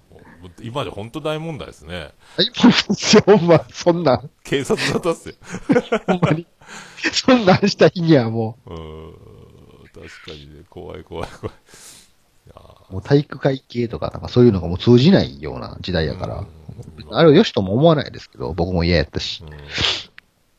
[0.61, 2.13] 今で本当大問題ですね。
[3.25, 5.35] ほんま、そんなん、警察沙汰っすよ。
[6.07, 6.47] ほんまに。
[7.11, 9.13] そんなんした日にはもうーん。
[9.93, 11.55] 確かにね、怖い怖い怖い。
[11.55, 16.39] いもう体育会系とか、なんかそういうのがもう通じないような時代やから。
[16.39, 16.47] うん
[17.11, 19.43] あれを良しとも思わないですけど、僕も嫌やったし。
[19.43, 19.51] うん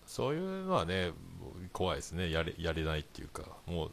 [0.06, 1.12] そういうのはね、
[1.72, 2.30] 怖いですね。
[2.30, 3.90] やれ、やれないっていうか、もう、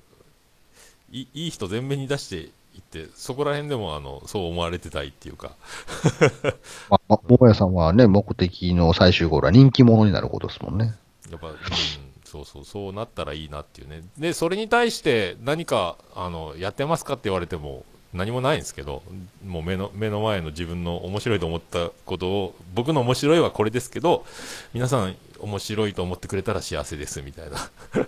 [1.11, 2.49] いいい人前面に出して
[2.79, 5.51] いって、そこら辺でも、あの、そう思われてたいっていうか、
[6.89, 10.95] まあ、桃屋さんはね、目的の最終ゴールは人気者になることですもんね。
[11.29, 11.55] やっぱ、うん、
[12.23, 14.01] そうそう、そうなったらいいなっていうね。
[14.17, 19.03] で、それに対して何か、あの、やってますかって言われても、何もないんですけど、
[19.45, 24.25] もう目の、目の前の自分の面白いと思ったことを、僕の面白いはこれですけど、
[24.73, 27.57] 皆さん面白いと思ってくれたら幸せですみたいな。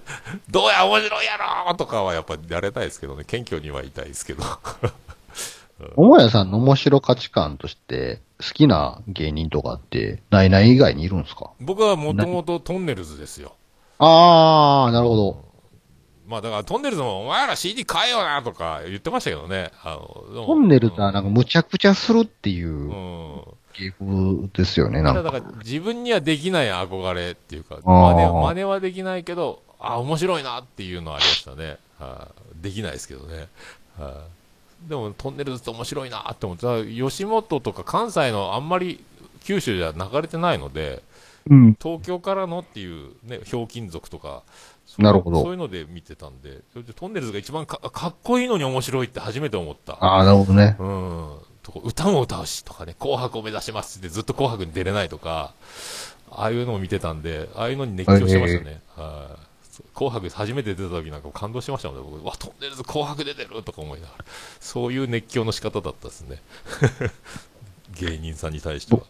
[0.50, 4.44] どうや面白いやろとかはやっぱやれたいですけどね、謙虚にはいたいですけど。
[5.96, 11.52] 桃屋さんの面白価値観として、好きな芸人とかって、ないない以外にいるんですか？
[11.60, 13.54] 僕はもともとトンネルズですよ。
[13.98, 15.52] あー、なるほど。
[16.28, 19.72] まあだからトンネルズもお前ら CD 買えよなとか言ってましたけどね。
[19.84, 19.96] あ
[20.30, 23.44] のトンネルズはなんかむちゃくちゃするっていううん。
[23.74, 25.24] 芸風ですよね、なんか。
[25.24, 31.78] だから自分にはできない憧れっていうか、真似は真似はできないけど、あ、面白いなっていうのはありましたね。
[32.00, 32.28] は
[32.60, 33.48] いできないですけどね。
[33.98, 34.14] はい
[34.90, 39.04] でもトンネルズって面白いなって思って、吉本とか関西のあんまり
[39.44, 41.04] 九州じゃ流れてないので、
[41.50, 41.78] うん。
[41.82, 44.44] 東京からのっていうね、ひょうきん族とか、
[44.86, 49.98] そうなるほどそういうので見てたんで、それでトンネルズが一番かかっこいいのに面白いって初めて思った。
[50.00, 50.76] あー、なるほどね。
[50.80, 51.38] うん。
[51.84, 55.54] 歌も歌うしとかね、紅白を目指しますってずっと紅白に出れないとか、
[56.32, 58.82] ああいうのを見てたんで、ああいうのに熱狂してましたね。
[58.96, 59.52] はい
[59.94, 62.26] 紅白初めて出た時なんか感動しましたもんね、僕。
[62.26, 64.26] わ、トンネルズ紅白出てるとか思いながら。
[64.60, 66.42] そういう熱狂の仕方だったですね。
[68.00, 69.02] 芸人さんに対しては。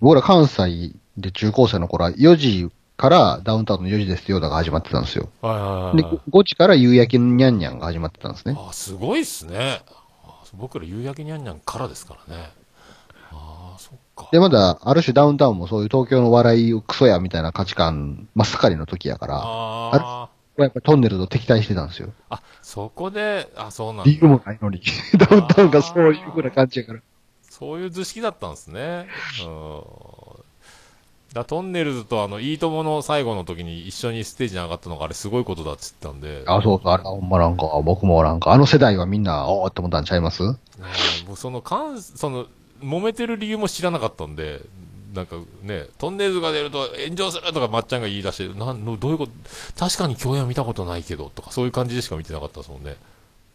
[0.00, 5.28] 僕ら関西で中高生の頃は4時からダウンタウンの4時ですよだが始まってたんですよ。
[5.40, 6.30] はいはいで、はいはい。
[6.30, 8.56] 5時から夕焼けにゃんにゃんが始まってたんですね。
[8.58, 9.82] あ、すごいっすね。
[10.52, 12.50] あ僕ら夕焼けにゃんにゃんからですからね。
[13.30, 14.28] ああ、そっか。
[14.32, 22.12] で、まだ、ある種ダウンタウンもそういう東京の笑いをクソやみたいな価値観真っ盛りの時やから、あやっぱりトンネルと敵対してたんですよ。
[22.28, 24.28] あ、あ、そこで、あ、そうなん理由だ。
[24.28, 24.82] もないのに。
[25.16, 27.00] ダウンタウンがそういう風な感じやから。
[27.42, 29.06] そういう図式だったんですね。
[29.44, 29.82] うん。
[31.32, 36.42] だトンネルズとあの、いいともの最後の時に一緒にステージに上がったのがあれすごいことだって言ってたんで。
[36.46, 40.42] あ、そうそう、あれ、ほんまなんか、僕もなんか、あの世代はみんな、おーって思ったんちゃいます？
[40.42, 40.54] も
[41.34, 42.46] うその関その
[42.82, 44.60] 揉めてる理由も知らなかったんで、
[45.14, 49.32] なんかね、トンネルズが出ると炎上するとかまっちゃんが言い出して、なんのどういうこと、
[49.78, 52.96] 確かに共演は見たことないけどとか、そういう感じでしか見てなかったですもんね。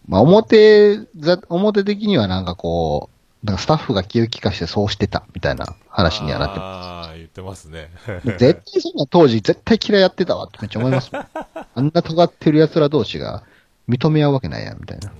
[0.07, 3.14] まあ、表、ざ表的にはなんかこう、
[3.45, 7.91] なんかスタッフが気を利かしてそうしてたみたいな話にはなってまああ、言ってますね。
[8.03, 8.25] す。
[8.37, 11.27] 絶対そんな当時絶対嫌いやってたわってめっちゃ思いますもん。
[11.75, 13.43] あんな尖ってる奴ら同士が
[13.87, 15.09] 認め合うわけないやんみたいな。
[15.09, 15.15] あー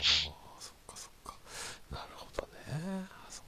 [0.00, 1.34] そっかそっか。
[1.92, 3.04] なるほどね。
[3.28, 3.42] そ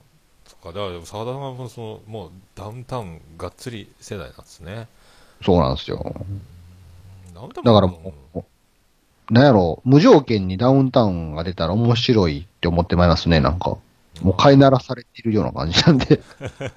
[0.45, 4.87] そっか、だから澤田さんはその、もうダウンタウンがっつり世代なんですね。
[5.43, 6.15] そうなんですよ。
[7.33, 8.43] だからもう、
[9.33, 13.77] なんやろ、無条件にダウンタウンが出たら面白いって思ってまいりますね、なんか。
[14.21, 16.21] もう飼いならされているような感じなんで。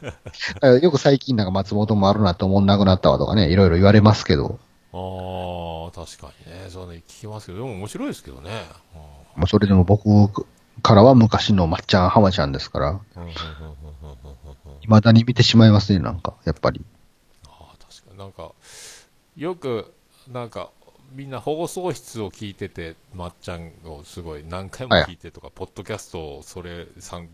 [0.83, 4.59] よく最近なんか松本もあるなと思んなくなったわとかね、いろいろ言われますけど、
[4.93, 6.71] ああ、確かにね。
[6.71, 8.51] そうね、聞きますけど、でも面白いですけどね。
[8.95, 8.99] あ
[9.37, 10.47] もうそれでも僕
[10.83, 14.31] からは昔のまっちゃん、浜ちゃんですから、ーうんうんうんうんうんうん
[14.67, 16.85] うん未だに見てしまいますね、なんか、やっぱり。
[17.47, 18.53] ああ確かになんか
[19.37, 19.93] よく
[20.33, 20.71] なんか
[21.15, 27.29] みんな放送室を聞いててまっちゃんをすごい何回も聞いてとか、ポッドキャストをそれ参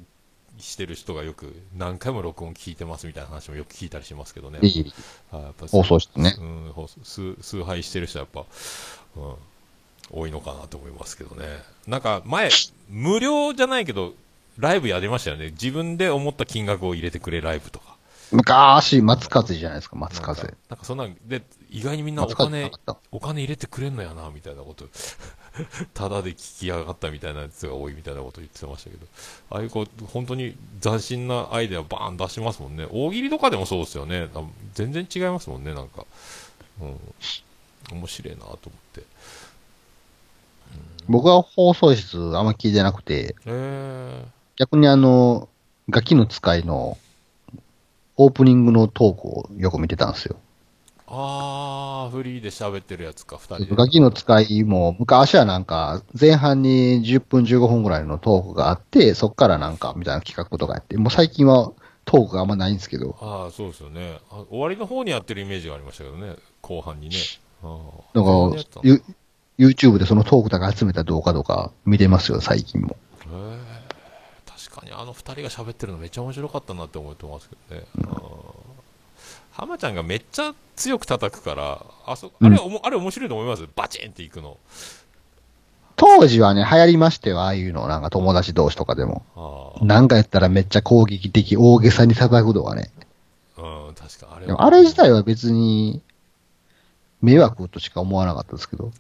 [0.59, 4.59] してる人がよく何回も録音聞いてますみたいな話もよく聞いたりしますけどね。
[4.63, 4.93] いい。
[5.33, 6.35] あやっぱ放送室ね。
[6.39, 11.47] うん、放送崇崇拝してる人はやっぱ、うん、多いのかなと思いますけどね。
[11.87, 12.51] なんか前
[12.89, 14.13] 無料じゃないけど
[14.59, 15.51] ライブやりましたよね。
[15.51, 17.97] 自分で思った金額を入れてくれライブとか。
[18.33, 20.55] 昔、松風じゃないですか、松風。
[20.69, 22.71] なんかそんなんで意外にみんなお金
[23.13, 24.87] お金入れてくれんのやなみたいなこと。
[25.95, 29.07] ただで聞きやがったみたいなやつが多いみたいなこと言ってましたけど。
[29.51, 32.87] ああいうこう本当に斬新なアイデアバーン出しますもんね。
[32.91, 34.29] 大喜利とかでもそうですよね。
[34.35, 34.43] あ
[34.75, 36.07] 全然違いますもんねなんか、
[36.81, 37.01] うん、
[37.99, 38.61] 面白いなと思っ
[38.93, 39.03] て。
[41.09, 44.25] 僕は放送室あんま聞いてなくて、え
[44.57, 45.49] 逆にあの、
[45.89, 46.99] ガキの使いの
[48.17, 50.37] オープニングのトークをよく見てたんですよ。
[51.11, 53.77] ー、あーフリーで喋ってるやつか2人で。
[53.77, 61.73] ガキの使いも、昔はなんか、前半に10分15分ぐらいのトークがあって、そっからなんか、みたいな企画とかやって、もう最近は
[62.05, 64.19] トークがあんまないんですけど、ああそうですよね。
[64.31, 67.17] あ終わりの方にやってるイメージがありましたけどね後半にね。
[67.63, 68.15] あー。
[68.15, 69.01] だから
[69.59, 72.97] YouTube でそのトークだけ集めた動画とか見てますよ、最近も。
[73.27, 73.59] へえ
[74.45, 77.87] 確かにあの二人が喋ってるのめっちゃ面白かったなって思ってますけどね、
[79.61, 83.69] 浜ちゃんがめっちゃ強く叩くからあそあれはおも、あれ面白いと思います？
[83.77, 84.57] バチンっていくの
[85.97, 89.77] 当時はね、流行りましてよ、ああいうの、なんか友達同士とかでも。
[89.83, 92.91] なんかやったらめっちゃ攻撃的、大げさに叩くとかね。
[93.59, 96.01] うん確かあれでもあれ自体は別に、
[97.21, 98.93] 迷惑としか思わなかったですけど。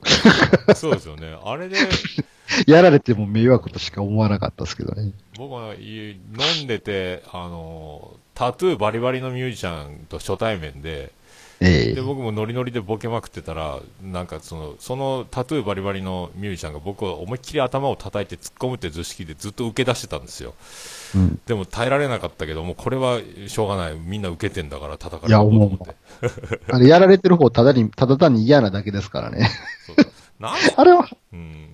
[0.76, 1.76] そうですよねあれで
[2.68, 5.12] やられても迷惑としか思わなかったですけどね。
[5.38, 11.12] 僕は家飲んでてあのタトゥーバリバリのミュージシャンと初対面で
[11.60, 11.94] ええ。
[11.94, 20.54] で僕もノリノリでボケまくってたらなんかそのそのタトゥーバリバリのミュージシャンが僕を思いっきり頭を叩いて突っ込むって図式でずっと受け出してたんですよ。
[21.14, 21.40] うん。
[21.44, 23.98] でも耐えられなかったけどもこれはしょうがない。
[23.98, 25.96] みんな受けてんだから叩かいやれると思って。
[26.72, 29.50] あれ、やられてる方、ただに、ただ単に嫌なだけですからね。
[30.40, 31.66] あれは、うん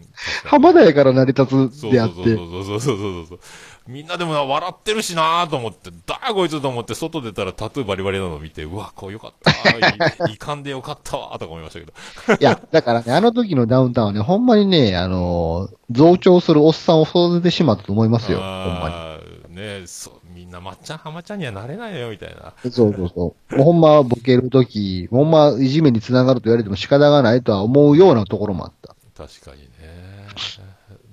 [0.45, 2.15] 浜田やから成り立つそうであって。
[2.15, 3.40] そうそうそうそうそうそうそう
[3.87, 11.93] みんなでもな笑ってるしなーと思ってだーこいつと思って外出たらタトゥーバリバリなのを見てうわこうよかったーいいかん でよかったわーとか思いましたけど
[12.41, 18.39] いや、だからね、あの時のダウンタウンはね、ほんまにね、あのー増長するおっさんを育ててしまったと思いますよ。
[18.39, 22.73] ほんまあーねそうみんなまっちゃんはまちゃんにはなれないよみたいなに。
[22.73, 23.57] そうそうそう。
[23.57, 28.97] もうほんまボケる時、ほんまいじめにつながると言われても仕方がないとは思うようなところもあった。
[29.17, 29.69] 確かにね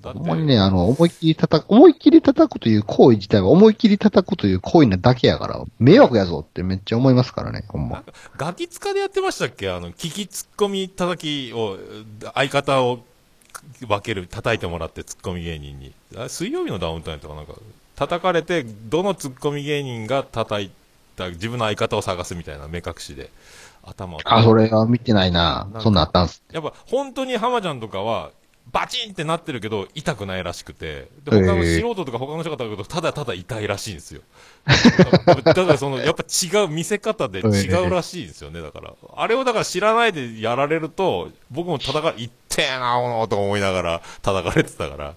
[0.04, 8.04] だってほんまにね、あの、思いっきり叩く、思いっきり叩くという行為自体は思いっきり叩くという行為なだけやから、迷惑やぞってめっちゃ思いますからね、ほんま。
[8.36, 9.70] ガキツカでやってましたっけ？
[9.70, 11.78] あの、聞きツッコミ叩きを、
[12.34, 13.00] 相方を
[13.86, 15.92] 分ける、叩いてもらってツッコミ芸人に。
[16.16, 17.54] あ水曜日のダウンタウンとかなんか、
[17.96, 20.70] 叩かれて、どのツッコミ芸人が叩い
[21.16, 23.30] た、自分の相方を探すみたいな目隠しで。
[23.86, 24.20] 頭を。
[24.24, 26.42] あ、それは見てないななそんなんあったんす。
[26.50, 28.30] やっぱ本当に浜ちゃんとかは、
[28.72, 34.22] バチンってなってるけど、痛くないらしくて、で他の素人とか他の人がだけど、ただただ痛いらしいんですよ。
[35.44, 38.94] だからその、やっぱ違う、見せ方で違うらしいんですよね、だから。
[39.16, 45.14] あれをだから知らないでやられると、僕も叩か、いってえな、おのと思いながら叩かれてたから、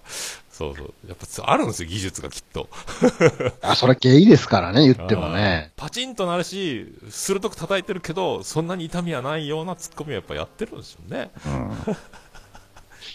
[0.58, 0.94] そうそう。
[1.06, 2.68] やっぱあるんですよ、技術がきっと。
[3.62, 5.70] あ、それゲイですからね、言ってもね。
[5.76, 11.30] パチンとなるし、鋭く叩いてるけど、そんなに痛みはないようなツッコミをやっぱやってるんですよね。
[11.46, 11.96] うん。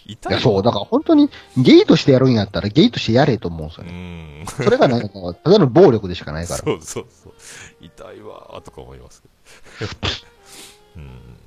[0.05, 4.43] 痛いや、そう、だから本当にゲイとしてやるんやったらゲイとしてやれと思うんですようね。
[4.43, 4.45] ん。
[4.47, 5.09] それがなんか、
[5.43, 6.59] ただの暴力でしかないから。
[6.63, 7.33] そうそうそう。
[7.81, 9.21] 痛いわーとか思います
[9.79, 9.91] けど。
[10.97, 11.37] うん。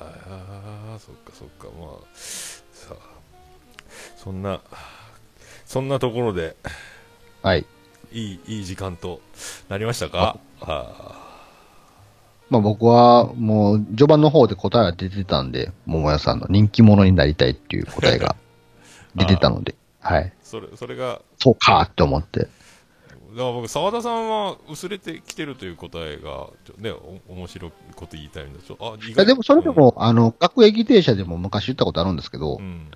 [0.00, 1.66] ああ、そっかそっか。
[1.78, 2.96] まあ、さあ、
[4.16, 4.60] そんな、
[5.66, 6.56] そんなところで、
[7.42, 7.64] はい。
[8.12, 9.20] いい、いい時間と
[9.68, 10.38] なりましたか？
[10.60, 11.23] あ
[12.54, 18.36] まあ僕はもう序盤の方で答えが出てたんで、桃屋さんの人気者になりたいっていう答えが
[19.16, 20.32] 出てたので、はい。
[20.42, 22.40] それ、それが、そうかって思って。
[22.40, 22.50] だか
[23.46, 26.48] ら僕、澤田さんは薄れてきてるという答えが、
[26.78, 26.90] ね、
[27.28, 28.76] お面白いこと言いたいんだちょ？
[28.80, 32.90] あ、意いやでもそれでも、あの、学駅停車でも昔言ったことあるんですけど、うん、うん。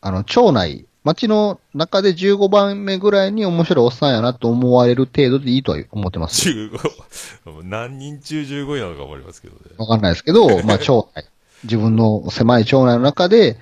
[0.00, 6.48] あの、町内、町の中で15番目ぐらいに面白いおっさんやなと思われる程度でいいとは思ってます。
[6.48, 9.60] 15、 何人中15位なのかわかりますけどね。
[9.78, 11.24] わかんないですけど、 まあ町内、
[11.64, 13.58] 自分の狭い町内の中で、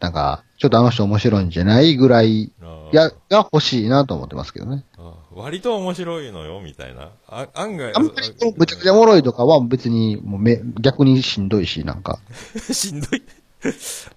[0.00, 2.50] なんか、ちょっとあの人面白いんじゃないぐらい、
[2.92, 4.84] や、が欲しいなと思ってますけどね。
[5.34, 7.10] 割と面白いのよ、みたいな。
[7.28, 12.18] あ案外、あんまりむちゃくちゃおもろいとかは別にもうめ逆にしんどいし、なんか、
[12.72, 13.22] しんどい。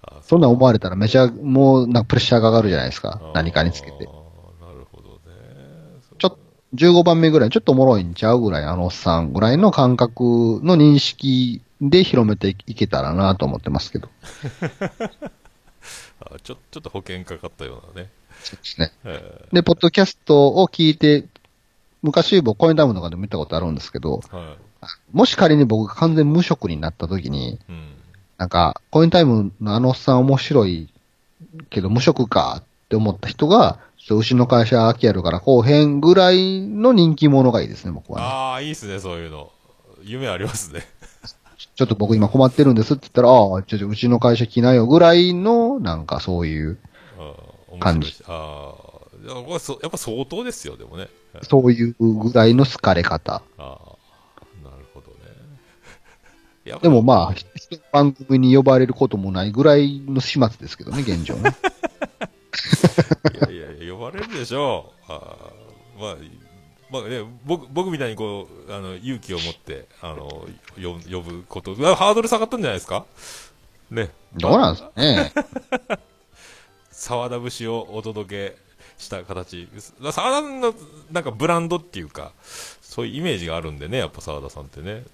[0.02, 3.20] あそんなん思われたらめちゃ、もうなんかプレッシャーがかかるじゃないですか。
[3.34, 3.92] 何かにつけて。
[3.92, 4.06] なる
[4.92, 5.20] ほどね。
[6.18, 6.38] ちょっと、
[6.74, 14.08] 15番目ぐらい、ちょっとおもろいんちゃうぐらい、あのおっさんぐらいの感覚の認識で広めていけたらなと思ってますけど。
[16.22, 18.10] あちょちょっと保険かかったようなね。
[18.42, 18.92] そうですね。
[19.04, 21.26] えで、ポッドキャストを聞いて、
[22.02, 24.56] 昔僕コインタイムとかでも見たことあるんですけど、ーは
[25.12, 27.58] もし仮に僕が完全無職になった時に、い。
[27.68, 27.89] うん。
[28.40, 30.88] なんか、コインタイムのあのおっさん面白い
[31.68, 39.52] けど無職かって思った人が、ちょっと牛の会社空きあるからこうへんぐらいの人気者がいいですね、僕はね、ああ、いいっすね、そういうの。
[40.02, 40.88] 夢ありますね。
[41.74, 46.78] ちょっと僕今困ってるんですって言ったら、ああ、ちょっとうちの会社来なよぐらいの、なんかそういう、
[47.78, 48.24] 感じ。
[48.26, 49.00] ああ。
[49.22, 51.08] いやこれそやっぱ相当ですよ、でもね。
[51.42, 53.42] そういうぐらいの好かれ方。
[53.58, 53.96] ああ、
[56.64, 57.34] でもまあ、
[57.92, 61.56] 番組に呼ばれることもないぐらいの始末ですけどね、現状ね。
[63.50, 65.12] い やいやいや、呼ばれるでしょう。
[65.12, 66.16] あーまあ、
[66.90, 70.46] まあね、僕、僕みたいにこう、あの、勇気を持って、あの、
[70.76, 73.04] よ呼ぶこと、ハードル下がったんじゃないですか？
[73.90, 74.10] ね。
[74.36, 75.32] どうなんですかね。
[76.90, 78.56] 沢田節をお届け
[78.98, 79.68] した形。
[80.12, 80.74] 沢田の、
[81.10, 82.32] なんかブランドっていうか、
[82.90, 85.04] そういうイメージがあるんでね、やっぱ沢田さんってね。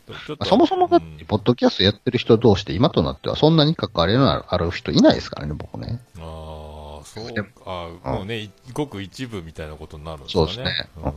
[0.49, 6.01] そもそもだっうんて、ポッドキャストやってる人同士で今となってはそんなに関わりのあるある人いないですからね、僕ね。
[6.19, 10.47] ああ、そうでもあーもうね、いごく一部みたいなことになるんですかね。
[10.47, 11.13] そうですねうん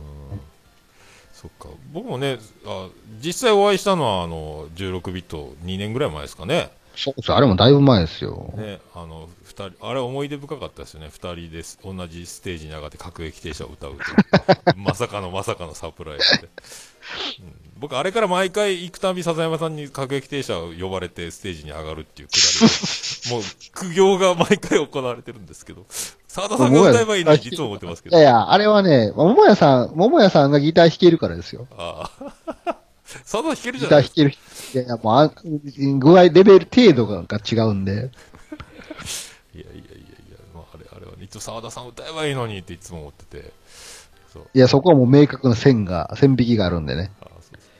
[1.32, 1.68] そっか。
[1.94, 2.88] 僕もね、あ
[3.24, 6.70] 実際お会いしたのは、あの、16ビット2年ぐらい前ですかね。
[6.94, 7.32] そうです。
[7.32, 8.52] あれもだいぶ前ですよ。
[8.58, 11.08] ね、あの、二人、あれ思い出深かったですよね。
[11.10, 11.78] 二人です。
[11.84, 13.98] 同じステージに上がって各駅停車を歌うと。
[14.76, 16.48] まさかのまさかのサプライズで。
[17.40, 23.42] うん僕、あれから毎回行くたび笹山さんに各駅停車を呼ばれてステージに上がるっていうくだりで、 もう
[23.72, 25.86] 苦行が毎回行われてるんですけど、
[26.28, 28.18] 沢田さんが歌えばいいのに実は思ってますけど。
[28.18, 31.66] いやいや、あれはね、桃屋さん、桃屋さんがギター弾けるからですよ。
[31.76, 32.76] ああ。
[33.24, 34.14] 沢田弾けるじギゃないですか。
[34.14, 34.78] ター弾ける人。
[34.78, 35.32] いやいや、もうあ、
[35.98, 38.10] 具合、レベル、程度がが違うんで。
[41.30, 43.52] つも沢田さん歌えばいいのにっていつも思ってて。
[44.54, 47.10] いや、そこはもう明確な線が、線引きがあるんでね。
[47.20, 47.70] あそうそう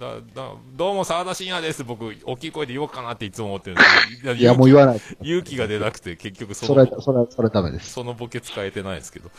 [0.00, 1.84] だだどうも沢田信也です。
[1.84, 4.32] 僕、大きい声で言おうかなっていつも思ってるんですけど。
[4.40, 5.00] いや、もう言わない。
[5.20, 7.92] 勇気が出なくて、結局そそれの、、それ、それダメです。
[7.92, 9.30] そのボケ使えてないですけど。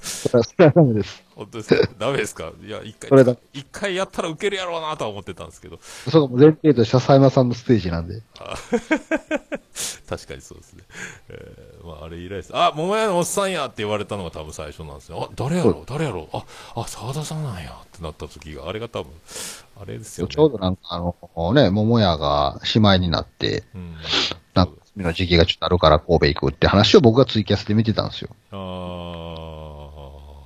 [0.00, 1.22] それ、それはダメです。
[1.38, 1.88] 本当ですか？
[1.98, 2.52] ダメですか？
[2.60, 5.78] いや、一回、一回やったらウケるやろうなとは思ってたんですけど。
[6.10, 8.22] そこも前提として笹山さんのステージなんで。
[10.08, 10.82] 確かにそうですね。
[11.28, 12.50] えー、まあ、あれ以来です。
[12.54, 15.28] あ、桃屋のおっさんやって言われたのが多分最初なんですよ。
[15.30, 15.70] あ、誰やろ？
[15.70, 16.22] う誰やろ？
[16.22, 16.44] うあ、
[16.74, 19.12] あ、沢田さんなんやってなった時が、あれが多分、
[19.80, 20.34] あれですよね。
[20.34, 21.14] ちょうどなんか、あの、
[21.54, 23.94] ね、桃屋が姉妹になって、うん。
[24.54, 28.30] なんか、次の時期がちょっとあるから神戸行くって話を僕がツイキャスで見てたんですよ。
[28.50, 28.58] ああ、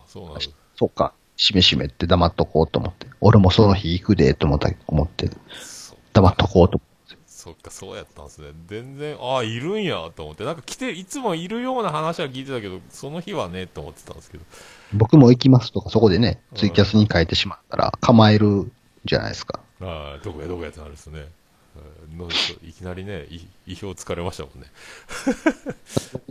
[0.07, 0.51] そうなんです。
[0.83, 3.07] そうか、しめしめって黙っとこうと思って。
[3.21, 5.31] 俺もその日行くで、と思った、思って、
[5.61, 6.81] そ黙っとこうと。
[7.25, 8.49] そっか、そうやったんですね。
[8.67, 10.45] 全然、ああ、いるんや、と思って。
[10.45, 14.45] なんか来て、いつもいるような話は聞いてたけど、その日はね、と思ってたんですけど。
[14.93, 18.73] 僕も行きますとか、そこでね、ツイキャスに書いてしまったら、構える
[19.05, 19.61] じゃないですか。
[19.81, 21.29] ああ、どこやどこやってなるんですね。
[21.75, 22.29] うんの
[22.63, 24.67] いきなりね、い意表つかれましたもんね。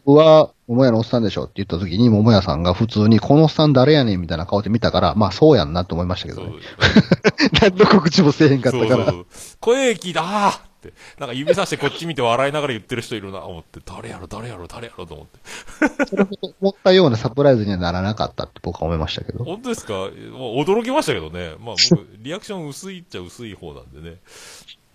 [0.06, 1.46] 僕は、桃屋のおっさんでしょ？
[1.46, 6.54] って言った時に、桃屋さんが普通に、このおっさん誰やねんみたいな顔で見たから、まあそうやんなと思いましたけどね。
[7.62, 8.90] 何の告知もせえへんかったから。
[8.90, 9.26] そうそうそう
[9.60, 16.06] 声聞いた、ああって、 なんか指さしてこっち見て笑いながら言ってる人いるな、思って、誰やろ、誰やろ、誰やろと思って。
[16.06, 19.44] それほど思ったようなサプライズにはならなかったって僕は思いましたけど。
[19.44, 19.94] 本当ですか？
[19.94, 20.10] もう
[20.62, 21.56] 驚きましたけどね。
[21.60, 24.18] まあ僕、リアクション薄いっちゃ薄い方なんでね。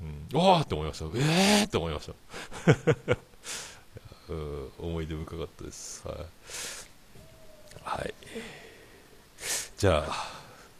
[0.01, 1.05] うん、わーって思いました。
[1.06, 2.12] えーって思いました。
[4.28, 6.02] うん思い出深かったです。
[6.06, 6.18] はい。
[7.85, 8.14] はい。
[9.78, 10.32] じゃあ、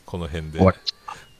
[0.05, 0.59] この辺で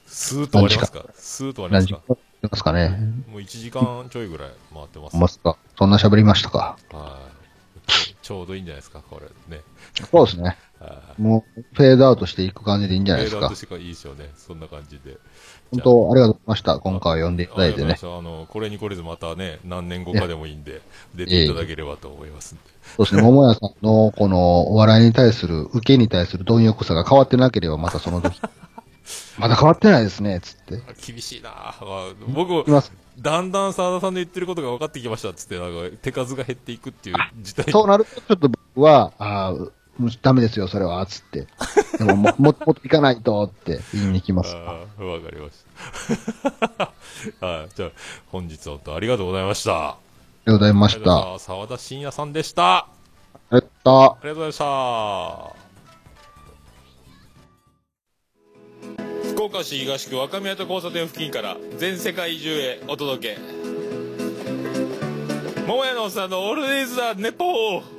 [0.05, 1.05] スーッと終わりますか？
[1.15, 2.17] スーッと終わりますか？
[2.49, 2.97] ますかね。
[3.29, 5.17] もう1時間ちょいぐらい回ってます。
[5.17, 5.57] ますか。
[5.77, 6.77] そんな喋りましたか？
[6.91, 7.19] は
[7.87, 8.15] い。
[8.21, 9.63] ちょうどいいんじゃないですか、これね。
[10.11, 10.57] そうですね。
[10.79, 13.39] はいもう、フェードアウトしていく感じでいいんじゃないですか？
[13.39, 13.55] フェードアウト。
[13.55, 14.31] していいでしょうね。
[14.37, 15.17] そんな感じで。
[15.71, 16.79] 本当、ありがとうございました。
[16.79, 20.81] 今回は呼んでいただいてねあの、これにこれずまたね、何年後かでもいいんで、
[21.15, 22.63] 出ていただければと思いますんで。
[22.97, 23.21] そうですね。
[23.21, 28.39] 桃屋さんの、この、お笑いに対する、受けに対する貪欲さが変わってなければ、またその時。
[29.37, 30.75] まだ変わってないですね、つって。
[30.87, 32.91] あ厳しいなああ僕い、きます。
[33.19, 39.53] だんだん澤田さんの言ってることが分かってきましたっつって、なんか、手数が減っていくっていう事態そうなると、ちょっと僕は、あ
[39.99, 41.47] あ、うんダメですよ、それは、つって。
[41.97, 44.55] でも、も、もっといかないと、って言いに来ます。
[44.55, 45.53] ああ、わかりまし
[47.39, 47.45] た。
[47.45, 47.69] はい。
[47.75, 47.89] じゃあ、
[48.31, 49.71] 本日は本当ありがとうございました。
[49.73, 49.97] ああ
[50.45, 51.09] りがとうございました。
[51.09, 52.63] ます澤田信也さんでした。
[52.63, 52.87] あ
[53.49, 54.23] ありがとう。
[54.23, 55.67] りがとうございました。
[59.33, 63.37] 福岡市東区若宮と交差点付近から全世界中へお届け。
[65.67, 67.96] 桃屋のおっさんのオールディーズ・ザ・ネポー